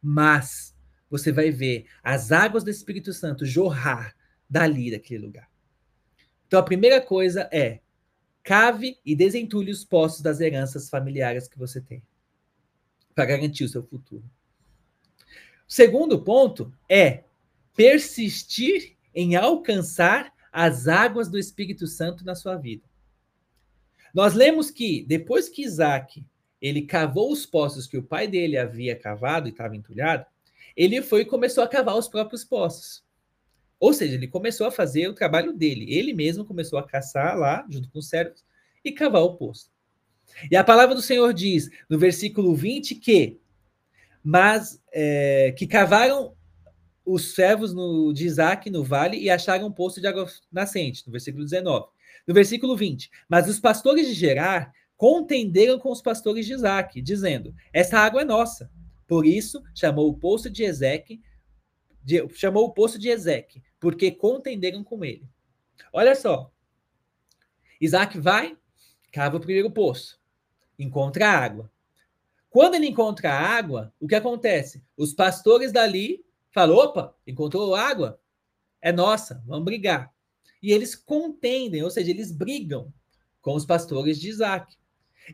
Mas 0.00 0.74
você 1.10 1.30
vai 1.30 1.50
ver 1.50 1.86
as 2.02 2.32
águas 2.32 2.64
do 2.64 2.70
Espírito 2.70 3.12
Santo 3.12 3.44
jorrar 3.44 4.16
dali, 4.48 4.90
daquele 4.90 5.24
lugar. 5.24 5.48
Então 6.46 6.58
a 6.58 6.64
primeira 6.64 7.00
coisa 7.00 7.48
é 7.52 7.80
cave 8.42 8.98
e 9.04 9.14
desentulhe 9.14 9.70
os 9.70 9.84
poços 9.84 10.20
das 10.20 10.40
heranças 10.40 10.88
familiares 10.88 11.46
que 11.46 11.58
você 11.58 11.80
tem 11.80 12.02
para 13.14 13.26
garantir 13.26 13.64
o 13.64 13.68
seu 13.68 13.82
futuro. 13.82 14.24
O 15.68 15.72
segundo 15.72 16.22
ponto 16.22 16.72
é 16.88 17.24
persistir 17.74 18.96
em 19.14 19.36
alcançar 19.36 20.32
as 20.52 20.86
águas 20.86 21.28
do 21.28 21.38
Espírito 21.38 21.86
Santo 21.86 22.24
na 22.24 22.34
sua 22.34 22.56
vida. 22.56 22.84
Nós 24.12 24.34
lemos 24.34 24.70
que 24.70 25.02
depois 25.08 25.48
que 25.48 25.62
Isaac 25.62 26.24
ele 26.60 26.82
cavou 26.82 27.32
os 27.32 27.44
poços 27.44 27.86
que 27.86 27.96
o 27.96 28.02
pai 28.02 28.28
dele 28.28 28.56
havia 28.56 28.94
cavado 28.94 29.48
e 29.48 29.50
estava 29.50 29.74
entulhado, 29.74 30.24
ele 30.76 31.02
foi 31.02 31.22
e 31.22 31.24
começou 31.24 31.64
a 31.64 31.68
cavar 31.68 31.96
os 31.96 32.06
próprios 32.06 32.44
poços. 32.44 33.02
Ou 33.80 33.92
seja, 33.92 34.14
ele 34.14 34.28
começou 34.28 34.66
a 34.66 34.70
fazer 34.70 35.08
o 35.08 35.14
trabalho 35.14 35.52
dele. 35.52 35.92
Ele 35.92 36.14
mesmo 36.14 36.44
começou 36.44 36.78
a 36.78 36.86
caçar 36.86 37.36
lá, 37.36 37.66
junto 37.68 37.90
com 37.90 37.98
os 37.98 38.08
servos, 38.08 38.44
e 38.84 38.92
cavar 38.92 39.22
o 39.22 39.36
poço. 39.36 39.71
E 40.50 40.56
a 40.56 40.64
palavra 40.64 40.94
do 40.94 41.02
Senhor 41.02 41.32
diz 41.32 41.68
no 41.88 41.98
versículo 41.98 42.54
20 42.54 42.94
que 42.96 43.38
mas 44.22 44.80
é, 44.92 45.52
que 45.58 45.66
cavaram 45.66 46.34
os 47.04 47.34
servos 47.34 47.74
no, 47.74 48.12
de 48.12 48.24
Isaac 48.24 48.70
no 48.70 48.84
vale 48.84 49.18
e 49.18 49.28
acharam 49.28 49.66
um 49.66 49.72
poço 49.72 50.00
de 50.00 50.06
água 50.06 50.26
nascente, 50.50 51.04
no 51.06 51.10
versículo 51.10 51.44
19. 51.44 51.86
No 52.26 52.32
versículo 52.32 52.76
20, 52.76 53.10
mas 53.28 53.48
os 53.48 53.58
pastores 53.58 54.06
de 54.06 54.14
Gerar 54.14 54.72
contenderam 54.96 55.80
com 55.80 55.90
os 55.90 56.00
pastores 56.00 56.46
de 56.46 56.52
Isaac, 56.52 57.02
dizendo: 57.02 57.52
Essa 57.72 57.98
água 57.98 58.22
é 58.22 58.24
nossa. 58.24 58.70
Por 59.08 59.26
isso 59.26 59.60
chamou 59.74 60.08
o 60.08 60.16
poço 60.16 60.48
de 60.48 60.62
Ezeque, 60.62 61.20
de, 62.04 62.26
chamou 62.34 62.66
o 62.66 62.72
poço 62.72 62.98
de 62.98 63.08
Ezeque, 63.08 63.60
porque 63.80 64.12
contenderam 64.12 64.84
com 64.84 65.04
ele. 65.04 65.28
Olha 65.92 66.14
só. 66.14 66.52
Isaac 67.80 68.16
vai, 68.20 68.56
cava 69.12 69.38
o 69.38 69.40
primeiro 69.40 69.72
poço, 69.72 70.20
encontra 70.82 71.28
água. 71.28 71.70
Quando 72.50 72.74
ele 72.74 72.86
encontra 72.86 73.32
água, 73.32 73.92
o 73.98 74.06
que 74.06 74.14
acontece? 74.14 74.82
Os 74.96 75.14
pastores 75.14 75.72
dali 75.72 76.24
falam: 76.50 76.76
opa, 76.76 77.16
encontrou 77.26 77.74
água? 77.74 78.20
É 78.80 78.92
nossa, 78.92 79.42
vamos 79.46 79.64
brigar. 79.64 80.12
E 80.62 80.72
eles 80.72 80.94
contendem, 80.94 81.82
ou 81.82 81.90
seja, 81.90 82.10
eles 82.10 82.30
brigam 82.30 82.92
com 83.40 83.54
os 83.54 83.64
pastores 83.64 84.20
de 84.20 84.28
Isaac. 84.28 84.76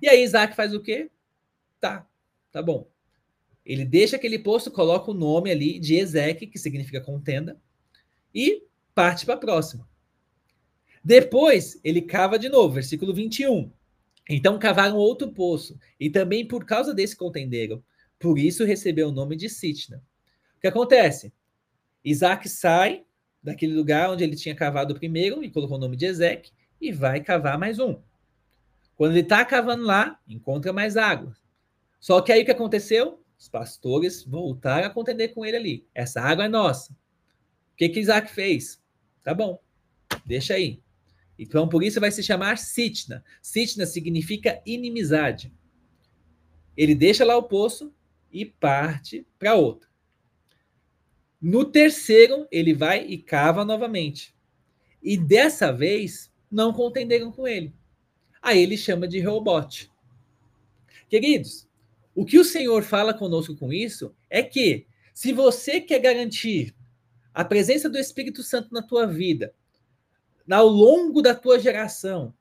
E 0.00 0.08
aí 0.08 0.22
Isaac 0.22 0.54
faz 0.54 0.74
o 0.74 0.80
quê? 0.80 1.10
Tá, 1.80 2.06
tá 2.50 2.62
bom. 2.62 2.88
Ele 3.64 3.84
deixa 3.84 4.16
aquele 4.16 4.38
posto, 4.38 4.70
coloca 4.70 5.10
o 5.10 5.14
nome 5.14 5.50
ali 5.50 5.78
de 5.78 5.96
Ezeque, 5.96 6.46
que 6.46 6.58
significa 6.58 7.00
contenda, 7.00 7.60
e 8.34 8.62
parte 8.94 9.26
para 9.26 9.34
a 9.34 9.38
próxima. 9.38 9.88
Depois, 11.04 11.78
ele 11.84 12.02
cava 12.02 12.38
de 12.38 12.48
novo, 12.48 12.74
versículo 12.74 13.12
21. 13.12 13.70
Então 14.28 14.58
cavaram 14.58 14.96
outro 14.96 15.32
poço, 15.32 15.78
e 15.98 16.10
também 16.10 16.46
por 16.46 16.64
causa 16.66 16.92
desse 16.92 17.16
contenderam. 17.16 17.82
Por 18.18 18.38
isso 18.38 18.64
recebeu 18.64 19.08
o 19.08 19.12
nome 19.12 19.36
de 19.36 19.48
Sitna. 19.48 20.02
O 20.56 20.60
que 20.60 20.66
acontece? 20.66 21.32
Isaac 22.04 22.48
sai 22.48 23.04
daquele 23.42 23.74
lugar 23.74 24.10
onde 24.10 24.24
ele 24.24 24.36
tinha 24.36 24.54
cavado 24.54 24.92
o 24.92 24.98
primeiro 24.98 25.42
e 25.42 25.50
colocou 25.50 25.76
o 25.76 25.80
nome 25.80 25.96
de 25.96 26.06
Ezequiel 26.06 26.52
e 26.80 26.92
vai 26.92 27.20
cavar 27.20 27.58
mais 27.58 27.78
um. 27.78 28.00
Quando 28.96 29.12
ele 29.12 29.20
está 29.20 29.44
cavando 29.44 29.84
lá, 29.84 30.18
encontra 30.28 30.72
mais 30.72 30.96
água. 30.96 31.34
Só 32.00 32.20
que 32.20 32.32
aí 32.32 32.42
o 32.42 32.44
que 32.44 32.50
aconteceu? 32.50 33.22
Os 33.38 33.48
pastores 33.48 34.24
voltaram 34.24 34.86
a 34.86 34.90
contender 34.90 35.32
com 35.32 35.46
ele 35.46 35.56
ali. 35.56 35.86
Essa 35.94 36.20
água 36.20 36.44
é 36.44 36.48
nossa. 36.48 36.92
O 36.92 37.76
que, 37.76 37.88
que 37.88 38.00
Isaac 38.00 38.30
fez? 38.30 38.82
Tá 39.22 39.32
bom, 39.32 39.60
deixa 40.26 40.54
aí. 40.54 40.82
Então, 41.38 41.68
por 41.68 41.82
isso 41.82 42.00
vai 42.00 42.10
se 42.10 42.22
chamar 42.22 42.58
Sitna. 42.58 43.24
Sitna 43.40 43.86
significa 43.86 44.60
inimizade. 44.66 45.52
Ele 46.76 46.94
deixa 46.94 47.24
lá 47.24 47.36
o 47.36 47.44
poço 47.44 47.94
e 48.32 48.44
parte 48.44 49.26
para 49.38 49.54
outro. 49.54 49.88
No 51.40 51.64
terceiro, 51.64 52.48
ele 52.50 52.74
vai 52.74 53.06
e 53.06 53.16
cava 53.16 53.64
novamente. 53.64 54.34
E 55.00 55.16
dessa 55.16 55.72
vez, 55.72 56.32
não 56.50 56.72
contenderam 56.72 57.30
com 57.30 57.46
ele. 57.46 57.72
Aí 58.42 58.60
ele 58.60 58.76
chama 58.76 59.06
de 59.06 59.20
Reobote. 59.20 59.90
Queridos, 61.08 61.68
o 62.14 62.24
que 62.24 62.38
o 62.38 62.44
Senhor 62.44 62.82
fala 62.82 63.14
conosco 63.14 63.56
com 63.56 63.72
isso 63.72 64.14
é 64.28 64.42
que, 64.42 64.86
se 65.14 65.32
você 65.32 65.80
quer 65.80 66.00
garantir 66.00 66.74
a 67.32 67.44
presença 67.44 67.88
do 67.88 67.98
Espírito 67.98 68.42
Santo 68.42 68.72
na 68.72 68.82
tua 68.82 69.06
vida, 69.06 69.54
ao 70.50 70.66
longo 70.66 71.20
da 71.20 71.34
tua 71.34 71.58
geração, 71.58 72.34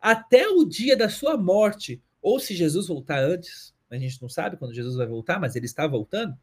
até 0.00 0.48
o 0.48 0.64
dia 0.64 0.96
da 0.96 1.08
sua 1.08 1.36
morte, 1.36 2.02
ou 2.22 2.38
se 2.38 2.54
Jesus 2.54 2.88
voltar 2.88 3.22
antes, 3.22 3.74
a 3.90 3.96
gente 3.96 4.20
não 4.22 4.28
sabe 4.28 4.56
quando 4.56 4.74
Jesus 4.74 4.96
vai 4.96 5.06
voltar, 5.06 5.40
mas 5.40 5.56
ele 5.56 5.66
está 5.66 5.86
voltando. 5.86 6.36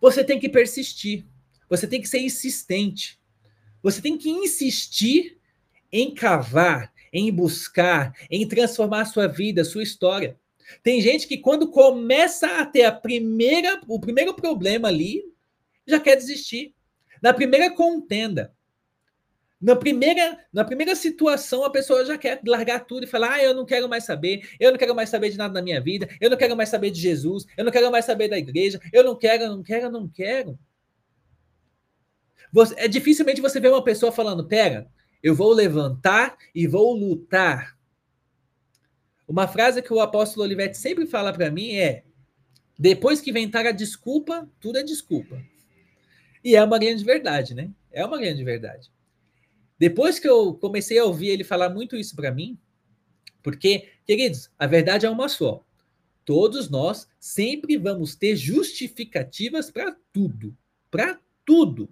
Você 0.00 0.22
tem 0.22 0.38
que 0.38 0.48
persistir, 0.48 1.26
você 1.68 1.86
tem 1.86 2.00
que 2.00 2.08
ser 2.08 2.20
insistente, 2.20 3.18
você 3.82 4.00
tem 4.00 4.16
que 4.16 4.30
insistir 4.30 5.38
em 5.90 6.14
cavar, 6.14 6.92
em 7.12 7.32
buscar, 7.32 8.14
em 8.30 8.46
transformar 8.46 9.02
a 9.02 9.06
sua 9.06 9.26
vida, 9.26 9.62
a 9.62 9.64
sua 9.64 9.82
história. 9.82 10.38
Tem 10.82 11.00
gente 11.00 11.26
que 11.26 11.38
quando 11.38 11.70
começa 11.70 12.60
a 12.60 12.66
ter 12.66 12.84
a 12.84 12.92
primeira, 12.92 13.80
o 13.86 13.98
primeiro 13.98 14.34
problema 14.34 14.88
ali, 14.88 15.24
já 15.86 15.98
quer 15.98 16.16
desistir. 16.16 16.74
Na 17.22 17.32
primeira 17.32 17.70
contenda, 17.74 18.54
na 19.60 19.74
primeira, 19.74 20.38
na 20.52 20.64
primeira 20.64 20.94
situação, 20.94 21.64
a 21.64 21.70
pessoa 21.70 22.04
já 22.04 22.16
quer 22.16 22.40
largar 22.46 22.84
tudo 22.86 23.04
e 23.04 23.06
falar: 23.08 23.34
ah, 23.34 23.42
eu 23.42 23.52
não 23.54 23.66
quero 23.66 23.88
mais 23.88 24.04
saber, 24.04 24.48
eu 24.60 24.70
não 24.70 24.78
quero 24.78 24.94
mais 24.94 25.08
saber 25.08 25.30
de 25.30 25.36
nada 25.36 25.52
na 25.52 25.62
minha 25.62 25.80
vida, 25.80 26.08
eu 26.20 26.30
não 26.30 26.36
quero 26.36 26.56
mais 26.56 26.68
saber 26.68 26.90
de 26.90 27.00
Jesus, 27.00 27.44
eu 27.56 27.64
não 27.64 27.72
quero 27.72 27.90
mais 27.90 28.04
saber 28.04 28.28
da 28.28 28.38
igreja, 28.38 28.80
eu 28.92 29.02
não 29.02 29.16
quero, 29.16 29.42
eu 29.42 29.50
não 29.50 29.62
quero, 29.62 29.86
eu 29.86 29.90
não 29.90 30.08
quero. 30.08 30.58
Você, 32.52 32.74
é 32.78 32.86
dificilmente 32.86 33.40
você 33.40 33.58
vê 33.58 33.68
uma 33.68 33.82
pessoa 33.82 34.12
falando: 34.12 34.46
pera, 34.46 34.88
eu 35.22 35.34
vou 35.34 35.52
levantar 35.52 36.36
e 36.54 36.66
vou 36.68 36.92
lutar. 36.94 37.76
Uma 39.26 39.48
frase 39.48 39.82
que 39.82 39.92
o 39.92 40.00
apóstolo 40.00 40.44
Olivetti 40.44 40.78
sempre 40.78 41.04
fala 41.04 41.32
para 41.32 41.50
mim 41.50 41.74
é: 41.74 42.04
depois 42.78 43.20
que 43.20 43.30
inventar 43.30 43.66
a 43.66 43.72
desculpa, 43.72 44.48
tudo 44.60 44.78
é 44.78 44.84
desculpa. 44.84 45.42
E 46.44 46.54
é 46.54 46.62
uma 46.62 46.78
grande 46.78 47.04
verdade, 47.04 47.54
né? 47.54 47.70
É 47.90 48.06
uma 48.06 48.18
grande 48.18 48.44
verdade. 48.44 48.88
Depois 49.78 50.18
que 50.18 50.28
eu 50.28 50.54
comecei 50.54 50.98
a 50.98 51.04
ouvir 51.04 51.28
ele 51.28 51.44
falar 51.44 51.70
muito 51.70 51.96
isso 51.96 52.16
para 52.16 52.32
mim, 52.32 52.58
porque, 53.42 53.88
queridos, 54.04 54.50
a 54.58 54.66
verdade 54.66 55.06
é 55.06 55.10
uma 55.10 55.28
só. 55.28 55.64
Todos 56.24 56.68
nós 56.68 57.08
sempre 57.18 57.76
vamos 57.78 58.14
ter 58.14 58.36
justificativas 58.36 59.70
para 59.70 59.96
tudo. 60.12 60.54
Para 60.90 61.18
tudo. 61.44 61.88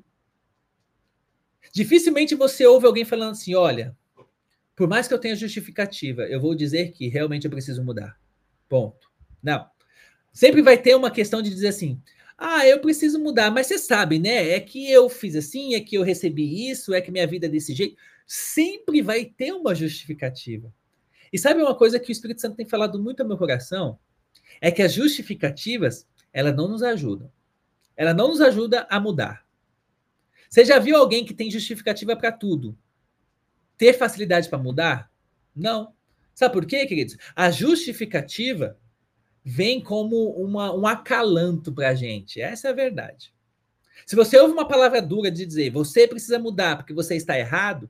Dificilmente 1.72 2.34
você 2.34 2.66
ouve 2.66 2.86
alguém 2.86 3.04
falando 3.04 3.32
assim: 3.32 3.54
olha, 3.54 3.96
por 4.74 4.88
mais 4.88 5.08
que 5.08 5.14
eu 5.14 5.18
tenha 5.18 5.34
justificativa, 5.34 6.22
eu 6.24 6.40
vou 6.40 6.54
dizer 6.54 6.92
que 6.92 7.08
realmente 7.08 7.44
eu 7.44 7.50
preciso 7.50 7.82
mudar. 7.82 8.20
Ponto. 8.68 9.10
Não. 9.42 9.66
Sempre 10.32 10.60
vai 10.60 10.76
ter 10.76 10.94
uma 10.94 11.10
questão 11.10 11.40
de 11.40 11.48
dizer 11.48 11.68
assim: 11.68 12.00
ah, 12.38 12.66
eu 12.66 12.80
preciso 12.80 13.18
mudar, 13.18 13.50
mas 13.50 13.66
você 13.66 13.78
sabe, 13.78 14.18
né? 14.18 14.50
É 14.50 14.60
que 14.60 14.90
eu 14.90 15.08
fiz 15.08 15.34
assim, 15.34 15.74
é 15.74 15.80
que 15.80 15.96
eu 15.96 16.02
recebi 16.02 16.68
isso, 16.70 16.92
é 16.92 17.00
que 17.00 17.10
minha 17.10 17.26
vida 17.26 17.46
é 17.46 17.48
desse 17.48 17.74
jeito. 17.74 17.96
Sempre 18.26 19.00
vai 19.00 19.24
ter 19.24 19.52
uma 19.52 19.74
justificativa. 19.74 20.72
E 21.32 21.38
sabe 21.38 21.62
uma 21.62 21.74
coisa 21.74 21.98
que 21.98 22.10
o 22.10 22.12
Espírito 22.12 22.40
Santo 22.40 22.56
tem 22.56 22.66
falado 22.66 23.02
muito 23.02 23.20
ao 23.20 23.26
meu 23.26 23.38
coração? 23.38 23.98
É 24.60 24.70
que 24.70 24.82
as 24.82 24.92
justificativas, 24.92 26.06
elas 26.32 26.54
não 26.54 26.68
nos 26.68 26.82
ajudam. 26.82 27.32
Ela 27.96 28.12
não 28.12 28.28
nos 28.28 28.40
ajuda 28.42 28.86
a 28.90 29.00
mudar. 29.00 29.46
Você 30.48 30.64
já 30.64 30.78
viu 30.78 30.96
alguém 30.96 31.24
que 31.24 31.34
tem 31.34 31.50
justificativa 31.50 32.14
para 32.14 32.30
tudo? 32.30 32.76
Ter 33.78 33.94
facilidade 33.94 34.48
para 34.48 34.58
mudar? 34.58 35.10
Não. 35.54 35.94
Sabe 36.34 36.52
por 36.52 36.66
quê, 36.66 36.84
queridos? 36.86 37.16
A 37.34 37.50
justificativa 37.50 38.78
vem 39.48 39.80
como 39.80 40.30
uma, 40.30 40.74
um 40.74 40.84
acalanto 40.88 41.72
para 41.72 41.90
a 41.90 41.94
gente. 41.94 42.40
Essa 42.40 42.66
é 42.66 42.70
a 42.72 42.74
verdade. 42.74 43.32
Se 44.04 44.16
você 44.16 44.36
ouve 44.40 44.52
uma 44.52 44.66
palavra 44.66 45.00
dura 45.00 45.30
de 45.30 45.46
dizer 45.46 45.70
você 45.70 46.08
precisa 46.08 46.36
mudar 46.36 46.76
porque 46.76 46.92
você 46.92 47.14
está 47.14 47.38
errado, 47.38 47.88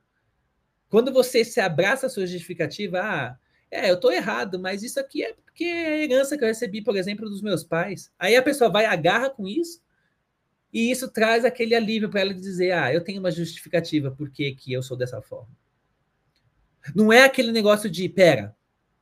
quando 0.90 1.10
você 1.10 1.42
se 1.46 1.58
abraça 1.58 2.06
a 2.06 2.10
sua 2.10 2.26
justificativa, 2.26 3.00
ah, 3.00 3.38
é, 3.70 3.90
eu 3.90 3.94
estou 3.94 4.12
errado, 4.12 4.60
mas 4.60 4.82
isso 4.82 5.00
aqui 5.00 5.24
é 5.24 5.32
porque 5.32 5.64
é 5.64 5.86
a 5.86 6.04
herança 6.04 6.36
que 6.36 6.44
eu 6.44 6.48
recebi, 6.48 6.82
por 6.82 6.94
exemplo, 6.94 7.26
dos 7.26 7.40
meus 7.40 7.64
pais. 7.64 8.12
Aí 8.18 8.36
a 8.36 8.42
pessoa 8.42 8.68
vai, 8.68 8.84
agarra 8.84 9.30
com 9.30 9.48
isso, 9.48 9.80
e 10.70 10.90
isso 10.90 11.10
traz 11.10 11.42
aquele 11.42 11.74
alívio 11.74 12.10
para 12.10 12.20
ela 12.20 12.34
dizer, 12.34 12.72
ah, 12.72 12.92
eu 12.92 13.02
tenho 13.02 13.18
uma 13.18 13.30
justificativa 13.30 14.10
por 14.10 14.30
que, 14.30 14.54
que 14.54 14.74
eu 14.74 14.82
sou 14.82 14.96
dessa 14.96 15.22
forma. 15.22 15.48
Não 16.94 17.10
é 17.10 17.24
aquele 17.24 17.50
negócio 17.50 17.88
de, 17.88 18.06
pera, 18.10 18.54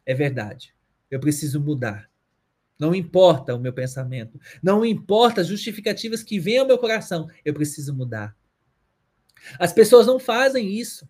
é 0.07 0.15
verdade, 0.15 0.73
eu 1.11 1.19
preciso 1.19 1.61
mudar. 1.61 2.09
Não 2.79 2.95
importa 2.95 3.55
o 3.55 3.61
meu 3.61 3.73
pensamento. 3.73 4.41
Não 4.63 4.85
importa 4.85 5.41
as 5.41 5.47
justificativas 5.47 6.23
que 6.23 6.39
vêm 6.39 6.59
ao 6.59 6.67
meu 6.67 6.79
coração. 6.79 7.29
Eu 7.45 7.55
preciso 7.55 7.95
mudar. 7.95 8.37
As 9.59 9.73
pessoas 9.73 10.07
não 10.07 10.19
fazem 10.19 10.73
isso. 10.73 11.09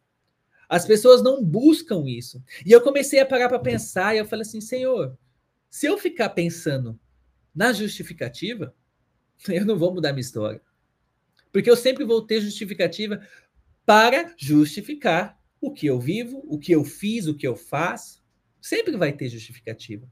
As 0.68 0.84
pessoas 0.84 1.22
não 1.22 1.42
buscam 1.42 2.04
isso. 2.06 2.42
E 2.64 2.72
eu 2.72 2.80
comecei 2.80 3.20
a 3.20 3.26
parar 3.26 3.48
para 3.48 3.58
pensar 3.58 4.14
e 4.14 4.18
eu 4.18 4.26
falei 4.26 4.42
assim: 4.42 4.60
Senhor, 4.60 5.16
se 5.70 5.86
eu 5.86 5.98
ficar 5.98 6.30
pensando 6.30 6.98
na 7.54 7.72
justificativa, 7.72 8.74
eu 9.48 9.64
não 9.64 9.78
vou 9.78 9.94
mudar 9.94 10.12
minha 10.12 10.20
história. 10.20 10.60
Porque 11.52 11.70
eu 11.70 11.76
sempre 11.76 12.04
vou 12.04 12.22
ter 12.22 12.40
justificativa 12.40 13.20
para 13.86 14.34
justificar 14.36 15.38
o 15.60 15.72
que 15.72 15.86
eu 15.86 16.00
vivo, 16.00 16.44
o 16.48 16.58
que 16.58 16.72
eu 16.72 16.84
fiz, 16.84 17.26
o 17.26 17.34
que 17.34 17.46
eu 17.46 17.54
faço. 17.54 18.22
Sempre 18.60 18.96
vai 18.96 19.12
ter 19.12 19.28
justificativa. 19.28 20.10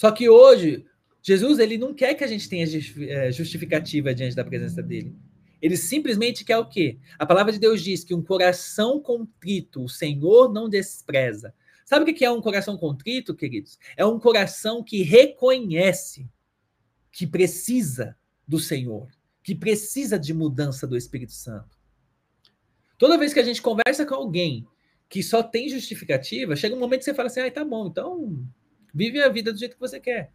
Só 0.00 0.10
que 0.10 0.30
hoje, 0.30 0.86
Jesus 1.20 1.58
ele 1.58 1.76
não 1.76 1.92
quer 1.92 2.14
que 2.14 2.24
a 2.24 2.26
gente 2.26 2.48
tenha 2.48 2.66
é, 3.06 3.30
justificativa 3.30 4.14
diante 4.14 4.34
da 4.34 4.42
presença 4.42 4.82
dele. 4.82 5.14
Ele 5.60 5.76
simplesmente 5.76 6.42
quer 6.42 6.56
o 6.56 6.64
quê? 6.64 6.98
A 7.18 7.26
palavra 7.26 7.52
de 7.52 7.58
Deus 7.58 7.82
diz 7.82 8.02
que 8.02 8.14
um 8.14 8.22
coração 8.22 8.98
contrito 8.98 9.84
o 9.84 9.90
Senhor 9.90 10.50
não 10.50 10.70
despreza. 10.70 11.52
Sabe 11.84 12.10
o 12.10 12.14
que 12.14 12.24
é 12.24 12.30
um 12.30 12.40
coração 12.40 12.78
contrito, 12.78 13.34
queridos? 13.34 13.78
É 13.94 14.02
um 14.06 14.18
coração 14.18 14.82
que 14.82 15.02
reconhece 15.02 16.26
que 17.12 17.26
precisa 17.26 18.16
do 18.48 18.58
Senhor, 18.58 19.06
que 19.42 19.54
precisa 19.54 20.18
de 20.18 20.32
mudança 20.32 20.86
do 20.86 20.96
Espírito 20.96 21.32
Santo. 21.32 21.78
Toda 22.96 23.18
vez 23.18 23.34
que 23.34 23.40
a 23.40 23.44
gente 23.44 23.60
conversa 23.60 24.06
com 24.06 24.14
alguém 24.14 24.66
que 25.10 25.22
só 25.22 25.42
tem 25.42 25.68
justificativa, 25.68 26.56
chega 26.56 26.74
um 26.74 26.78
momento 26.78 27.00
que 27.00 27.04
você 27.04 27.12
fala 27.12 27.26
assim: 27.26 27.40
ah, 27.40 27.50
tá 27.50 27.62
bom, 27.62 27.88
então 27.88 28.48
vive 28.94 29.22
a 29.22 29.28
vida 29.28 29.52
do 29.52 29.58
jeito 29.58 29.74
que 29.74 29.80
você 29.80 30.00
quer. 30.00 30.32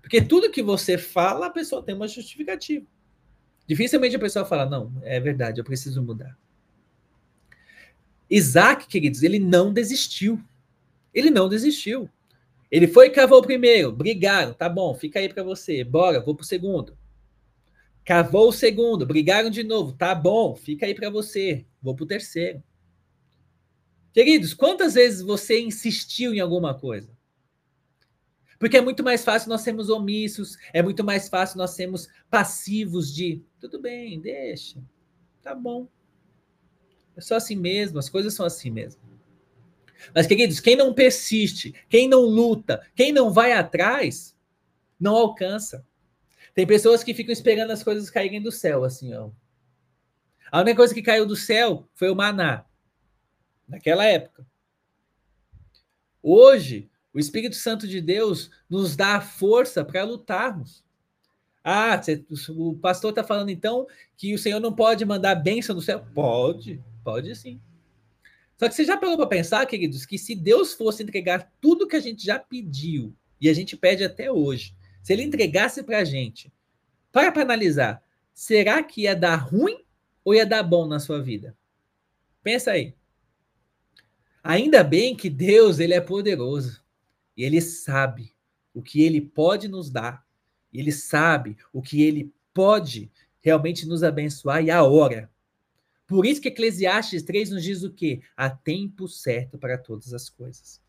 Porque 0.00 0.22
tudo 0.22 0.50
que 0.50 0.62
você 0.62 0.96
fala, 0.96 1.46
a 1.46 1.50
pessoa 1.50 1.82
tem 1.82 1.94
uma 1.94 2.08
justificativa. 2.08 2.86
Dificilmente 3.66 4.16
a 4.16 4.20
pessoa 4.20 4.44
fala, 4.44 4.64
não, 4.64 4.92
é 5.02 5.20
verdade, 5.20 5.60
eu 5.60 5.64
preciso 5.64 6.02
mudar. 6.02 6.38
Isaac, 8.30 8.86
queridos, 8.86 9.22
ele 9.22 9.38
não 9.38 9.72
desistiu. 9.72 10.42
Ele 11.12 11.30
não 11.30 11.48
desistiu. 11.48 12.08
Ele 12.70 12.86
foi 12.86 13.06
e 13.06 13.10
cavou 13.10 13.38
o 13.38 13.42
primeiro, 13.42 13.90
brigaram, 13.90 14.52
tá 14.52 14.68
bom, 14.68 14.94
fica 14.94 15.18
aí 15.18 15.28
para 15.28 15.42
você, 15.42 15.82
bora, 15.82 16.20
vou 16.20 16.34
pro 16.34 16.44
segundo. 16.44 16.96
Cavou 18.04 18.48
o 18.48 18.52
segundo, 18.52 19.06
brigaram 19.06 19.50
de 19.50 19.62
novo, 19.62 19.92
tá 19.92 20.14
bom, 20.14 20.54
fica 20.54 20.86
aí 20.86 20.94
para 20.94 21.08
você, 21.08 21.64
vou 21.82 21.94
pro 21.94 22.06
terceiro. 22.06 22.62
Queridos, 24.12 24.52
quantas 24.52 24.94
vezes 24.94 25.22
você 25.22 25.60
insistiu 25.60 26.34
em 26.34 26.40
alguma 26.40 26.74
coisa? 26.74 27.17
Porque 28.58 28.76
é 28.76 28.80
muito 28.80 29.04
mais 29.04 29.24
fácil 29.24 29.48
nós 29.48 29.60
sermos 29.60 29.88
omissos, 29.88 30.56
é 30.72 30.82
muito 30.82 31.04
mais 31.04 31.28
fácil 31.28 31.58
nós 31.58 31.70
sermos 31.70 32.08
passivos 32.28 33.14
de 33.14 33.42
tudo 33.60 33.80
bem, 33.80 34.20
deixa, 34.20 34.82
tá 35.42 35.54
bom. 35.54 35.88
É 37.16 37.20
só 37.20 37.36
assim 37.36 37.56
mesmo, 37.56 37.98
as 37.98 38.08
coisas 38.08 38.34
são 38.34 38.44
assim 38.44 38.70
mesmo. 38.70 39.00
Mas, 40.14 40.26
queridos, 40.26 40.60
quem 40.60 40.76
não 40.76 40.94
persiste, 40.94 41.74
quem 41.88 42.08
não 42.08 42.22
luta, 42.22 42.86
quem 42.94 43.12
não 43.12 43.32
vai 43.32 43.52
atrás, 43.52 44.36
não 44.98 45.16
alcança. 45.16 45.84
Tem 46.54 46.66
pessoas 46.66 47.04
que 47.04 47.14
ficam 47.14 47.32
esperando 47.32 47.70
as 47.70 47.82
coisas 47.82 48.10
caírem 48.10 48.42
do 48.42 48.50
céu, 48.50 48.84
assim, 48.84 49.14
ó. 49.14 49.30
A 50.50 50.60
única 50.60 50.76
coisa 50.76 50.94
que 50.94 51.02
caiu 51.02 51.26
do 51.26 51.36
céu 51.36 51.88
foi 51.94 52.10
o 52.10 52.16
maná, 52.16 52.64
naquela 53.68 54.04
época. 54.04 54.46
Hoje, 56.22 56.90
o 57.12 57.18
Espírito 57.18 57.56
Santo 57.56 57.86
de 57.86 58.00
Deus 58.00 58.50
nos 58.68 58.96
dá 58.96 59.16
a 59.16 59.20
força 59.20 59.84
para 59.84 60.04
lutarmos. 60.04 60.84
Ah, 61.64 62.00
o 62.50 62.74
pastor 62.76 63.10
está 63.10 63.22
falando 63.22 63.50
então 63.50 63.86
que 64.16 64.34
o 64.34 64.38
Senhor 64.38 64.60
não 64.60 64.72
pode 64.72 65.04
mandar 65.04 65.34
bênção 65.34 65.74
do 65.74 65.82
céu? 65.82 66.04
Pode, 66.14 66.82
pode 67.04 67.34
sim. 67.36 67.60
Só 68.56 68.68
que 68.68 68.74
você 68.74 68.84
já 68.84 68.96
parou 68.96 69.16
para 69.16 69.26
pensar, 69.26 69.66
queridos, 69.66 70.04
que 70.04 70.18
se 70.18 70.34
Deus 70.34 70.72
fosse 70.72 71.02
entregar 71.02 71.52
tudo 71.60 71.86
que 71.86 71.96
a 71.96 72.00
gente 72.00 72.24
já 72.24 72.38
pediu, 72.38 73.14
e 73.40 73.48
a 73.48 73.52
gente 73.52 73.76
pede 73.76 74.02
até 74.02 74.30
hoje, 74.30 74.74
se 75.02 75.12
ele 75.12 75.22
entregasse 75.22 75.82
para 75.82 75.98
a 75.98 76.04
gente, 76.04 76.52
para 77.12 77.30
para 77.30 77.42
analisar, 77.42 78.02
será 78.34 78.82
que 78.82 79.02
ia 79.02 79.14
dar 79.14 79.36
ruim 79.36 79.84
ou 80.24 80.34
ia 80.34 80.44
dar 80.44 80.62
bom 80.62 80.86
na 80.86 80.98
sua 80.98 81.22
vida? 81.22 81.56
Pensa 82.42 82.72
aí. 82.72 82.94
Ainda 84.42 84.82
bem 84.82 85.14
que 85.14 85.30
Deus 85.30 85.78
ele 85.78 85.94
é 85.94 86.00
poderoso. 86.00 86.82
E 87.38 87.44
ele 87.44 87.60
sabe 87.60 88.34
o 88.74 88.82
que 88.82 89.00
ele 89.00 89.20
pode 89.20 89.68
nos 89.68 89.88
dar. 89.88 90.26
Ele 90.72 90.90
sabe 90.90 91.56
o 91.72 91.80
que 91.80 92.02
ele 92.02 92.34
pode 92.52 93.12
realmente 93.40 93.86
nos 93.86 94.02
abençoar 94.02 94.64
e 94.64 94.72
a 94.72 94.82
hora. 94.82 95.30
Por 96.04 96.26
isso 96.26 96.40
que 96.40 96.48
Eclesiastes 96.48 97.22
3 97.22 97.50
nos 97.50 97.62
diz 97.62 97.84
o 97.84 97.92
quê? 97.92 98.22
Há 98.36 98.50
tempo 98.50 99.06
certo 99.06 99.56
para 99.56 99.78
todas 99.78 100.12
as 100.12 100.28
coisas. 100.28 100.82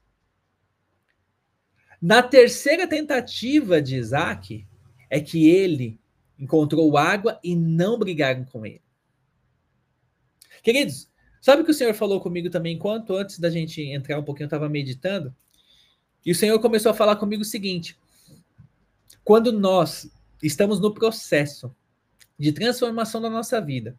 Na 2.01 2.23
terceira 2.23 2.87
tentativa 2.87 3.79
de 3.79 3.97
Isaac, 3.97 4.65
é 5.07 5.19
que 5.19 5.49
ele 5.49 5.99
encontrou 6.39 6.97
água 6.97 7.39
e 7.43 7.55
não 7.55 7.99
brigaram 7.99 8.43
com 8.45 8.65
ele. 8.65 8.81
Queridos, 10.63 11.11
sabe 11.41 11.61
o 11.61 11.65
que 11.65 11.71
o 11.71 11.73
Senhor 11.75 11.93
falou 11.93 12.19
comigo 12.19 12.49
também 12.49 12.75
enquanto 12.75 13.13
antes 13.13 13.37
da 13.37 13.49
gente 13.49 13.81
entrar 13.81 14.17
um 14.17 14.23
pouquinho, 14.23 14.45
eu 14.45 14.47
estava 14.47 14.67
meditando? 14.67 15.35
E 16.25 16.31
o 16.31 16.35
Senhor 16.35 16.59
começou 16.59 16.91
a 16.91 16.95
falar 16.95 17.15
comigo 17.15 17.41
o 17.41 17.45
seguinte: 17.45 17.97
quando 19.23 19.51
nós 19.51 20.11
estamos 20.41 20.79
no 20.79 20.93
processo 20.93 21.73
de 22.37 22.51
transformação 22.51 23.21
da 23.21 23.29
nossa 23.29 23.59
vida, 23.59 23.97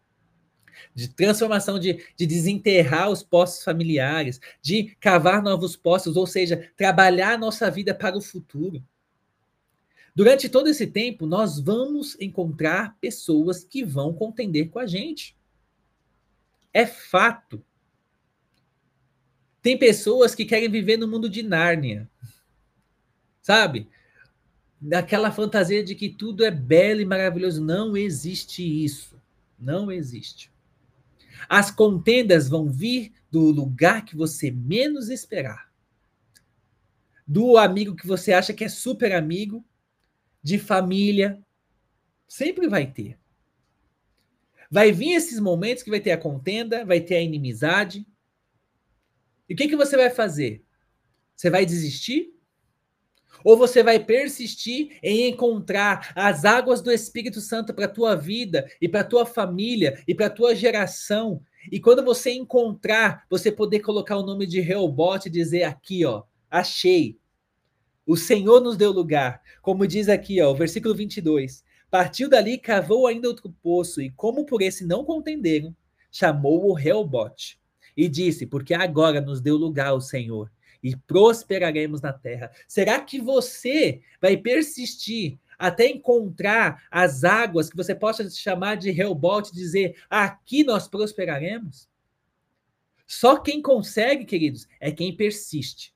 de 0.95 1.09
transformação 1.09 1.79
de, 1.79 2.05
de 2.17 2.27
desenterrar 2.27 3.11
os 3.11 3.23
postos 3.23 3.63
familiares, 3.63 4.41
de 4.63 4.97
cavar 5.01 5.43
novos 5.43 5.77
postos, 5.77 6.17
ou 6.17 6.27
seja, 6.27 6.71
trabalhar 6.77 7.35
a 7.35 7.39
nossa 7.39 7.71
vida 7.71 7.95
para 7.95 8.17
o 8.17 8.23
futuro. 8.23 8.83
Durante 10.15 10.49
todo 10.49 10.69
esse 10.69 10.87
tempo, 10.87 11.27
nós 11.27 11.61
vamos 11.61 12.17
encontrar 12.21 12.97
pessoas 13.01 13.63
que 13.63 13.85
vão 13.85 14.13
contender 14.13 14.69
com 14.69 14.79
a 14.79 14.87
gente. 14.87 15.37
É 16.73 16.85
fato. 16.85 17.65
Tem 19.63 19.79
pessoas 19.79 20.35
que 20.35 20.45
querem 20.45 20.71
viver 20.71 20.97
no 20.97 21.07
mundo 21.09 21.29
de 21.29 21.43
Nárnia. 21.43 22.09
Sabe? 23.43 23.89
Daquela 24.81 25.31
fantasia 25.31 25.85
de 25.85 25.95
que 25.95 26.09
tudo 26.09 26.45
é 26.45 26.51
belo 26.51 27.01
e 27.01 27.05
maravilhoso. 27.05 27.63
Não 27.63 27.97
existe 27.97 28.63
isso. 28.63 29.21
Não 29.59 29.93
existe. 29.93 30.51
As 31.49 31.71
contendas 31.71 32.49
vão 32.49 32.71
vir 32.71 33.13
do 33.31 33.51
lugar 33.51 34.05
que 34.05 34.17
você 34.17 34.51
menos 34.51 35.09
esperar. 35.09 35.71
Do 37.27 37.59
amigo 37.59 37.95
que 37.95 38.07
você 38.07 38.33
acha 38.33 38.53
que 38.53 38.65
é 38.65 38.69
super 38.69 39.13
amigo, 39.13 39.65
de 40.43 40.59
família. 40.59 41.41
Sempre 42.27 42.67
vai 42.69 42.87
ter. 42.87 43.19
Vai 44.71 44.93
vir 44.93 45.13
esses 45.13 45.39
momentos 45.39 45.83
que 45.83 45.91
vai 45.91 46.01
ter 46.01 46.13
a 46.13 46.19
contenda, 46.19 46.85
vai 46.85 47.01
ter 47.01 47.17
a 47.17 47.23
inimizade, 47.23 48.07
e 49.51 49.55
o 49.55 49.57
que, 49.57 49.67
que 49.67 49.77
você 49.77 49.97
vai 49.97 50.11
fazer? 50.11 50.63
Você 51.35 51.51
vai 51.51 51.67
desistir? 51.67 52.33
Ou 53.45 53.57
você 53.57 53.83
vai 53.83 53.99
persistir 53.99 54.99
em 55.03 55.29
encontrar 55.29 56.13
as 56.15 56.45
águas 56.45 56.81
do 56.81 56.93
Espírito 56.93 57.41
Santo 57.41 57.75
para 57.75 57.87
a 57.87 57.89
tua 57.89 58.15
vida 58.15 58.71
e 58.81 58.89
para 58.89 59.01
a 59.01 59.05
tua 59.05 59.27
família 59.27 60.01
e 60.07 60.15
para 60.15 60.27
a 60.27 60.31
tua 60.31 60.55
geração? 60.55 61.43
E 61.71 61.81
quando 61.81 62.05
você 62.05 62.31
encontrar, 62.31 63.27
você 63.29 63.51
poder 63.51 63.81
colocar 63.81 64.17
o 64.17 64.25
nome 64.25 64.47
de 64.47 64.61
Reobote 64.61 65.29
e 65.29 65.33
dizer 65.33 65.65
aqui, 65.65 66.05
ó, 66.05 66.23
achei. 66.49 67.19
O 68.07 68.17
Senhor 68.17 68.61
nos 68.61 68.77
deu 68.77 68.93
lugar. 68.93 69.43
Como 69.63 69.87
diz 69.87 70.09
aqui, 70.09 70.41
ó, 70.41 70.53
o 70.53 70.55
versículo 70.55 70.95
22. 70.95 71.65
Partiu 71.91 72.29
dali, 72.29 72.57
cavou 72.57 73.09
ainda 73.09 73.27
outro 73.27 73.53
poço, 73.61 74.01
e 74.01 74.11
como 74.11 74.47
por 74.47 74.63
esse 74.63 74.87
não 74.87 75.05
contenderam, 75.05 75.75
chamou 76.11 76.69
o 76.69 76.73
Reobote. 76.73 77.60
E 77.97 78.09
disse: 78.09 78.47
Porque 78.47 78.75
agora 78.75 79.21
nos 79.21 79.41
deu 79.41 79.57
lugar 79.57 79.93
o 79.95 80.01
Senhor 80.01 80.51
e 80.83 80.97
prosperaremos 80.97 82.01
na 82.01 82.13
terra. 82.13 82.51
Será 82.67 83.01
que 83.01 83.21
você 83.21 84.01
vai 84.21 84.37
persistir 84.37 85.39
até 85.59 85.87
encontrar 85.87 86.83
as 86.91 87.23
águas 87.23 87.69
que 87.69 87.77
você 87.77 87.95
possa 87.95 88.29
chamar 88.31 88.77
de 88.77 88.91
Reobote, 88.91 89.53
dizer: 89.53 90.03
aqui 90.09 90.65
nós 90.65 90.89
prosperaremos? 90.89 91.89
Só 93.07 93.37
quem 93.37 93.61
consegue, 93.61 94.25
queridos, 94.25 94.67
é 94.79 94.91
quem 94.91 95.15
persiste. 95.15 95.93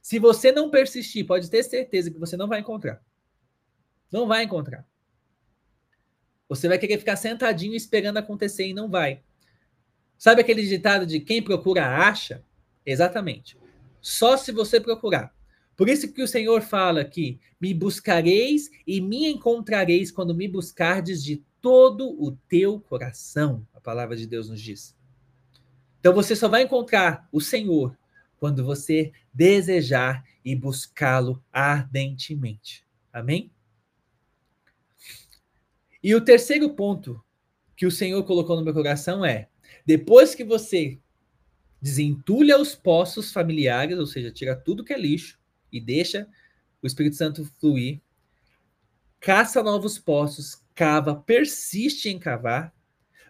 Se 0.00 0.18
você 0.18 0.52
não 0.52 0.70
persistir, 0.70 1.26
pode 1.26 1.50
ter 1.50 1.62
certeza 1.62 2.10
que 2.10 2.18
você 2.18 2.36
não 2.36 2.46
vai 2.46 2.60
encontrar. 2.60 3.02
Não 4.10 4.26
vai 4.26 4.44
encontrar. 4.44 4.86
Você 6.48 6.68
vai 6.68 6.78
querer 6.78 6.98
ficar 6.98 7.16
sentadinho 7.16 7.74
esperando 7.74 8.18
acontecer 8.18 8.66
e 8.66 8.74
não 8.74 8.88
vai. 8.88 9.22
Sabe 10.18 10.40
aquele 10.40 10.66
ditado 10.66 11.06
de 11.06 11.20
quem 11.20 11.42
procura 11.42 11.86
acha? 11.86 12.42
Exatamente. 12.84 13.58
Só 14.00 14.36
se 14.36 14.52
você 14.52 14.80
procurar. 14.80 15.34
Por 15.76 15.88
isso 15.88 16.12
que 16.12 16.22
o 16.22 16.28
Senhor 16.28 16.60
fala 16.62 17.04
que 17.04 17.40
me 17.60 17.74
buscareis 17.74 18.70
e 18.86 19.00
me 19.00 19.26
encontrareis 19.28 20.10
quando 20.10 20.34
me 20.34 20.46
buscardes 20.46 21.22
de 21.22 21.42
todo 21.60 22.10
o 22.22 22.32
teu 22.48 22.78
coração. 22.78 23.66
A 23.74 23.80
palavra 23.80 24.16
de 24.16 24.26
Deus 24.26 24.48
nos 24.48 24.60
diz. 24.60 24.96
Então 25.98 26.12
você 26.12 26.36
só 26.36 26.48
vai 26.48 26.62
encontrar 26.62 27.28
o 27.32 27.40
Senhor 27.40 27.98
quando 28.36 28.62
você 28.62 29.12
desejar 29.32 30.22
e 30.44 30.54
buscá-lo 30.54 31.42
ardentemente. 31.50 32.86
Amém? 33.10 33.50
E 36.02 36.14
o 36.14 36.20
terceiro 36.20 36.68
ponto 36.74 37.24
que 37.74 37.86
o 37.86 37.90
Senhor 37.90 38.22
colocou 38.24 38.56
no 38.56 38.62
meu 38.62 38.74
coração 38.74 39.24
é: 39.24 39.48
depois 39.84 40.34
que 40.34 40.44
você 40.44 40.98
desentulha 41.80 42.58
os 42.58 42.74
poços 42.74 43.32
familiares, 43.32 43.98
ou 43.98 44.06
seja, 44.06 44.30
tira 44.30 44.56
tudo 44.56 44.84
que 44.84 44.92
é 44.92 44.98
lixo 44.98 45.38
e 45.70 45.80
deixa 45.80 46.26
o 46.82 46.86
Espírito 46.86 47.16
Santo 47.16 47.44
fluir, 47.60 48.00
caça 49.20 49.62
novos 49.62 49.98
poços, 49.98 50.62
cava, 50.74 51.14
persiste 51.14 52.08
em 52.08 52.18
cavar, 52.18 52.74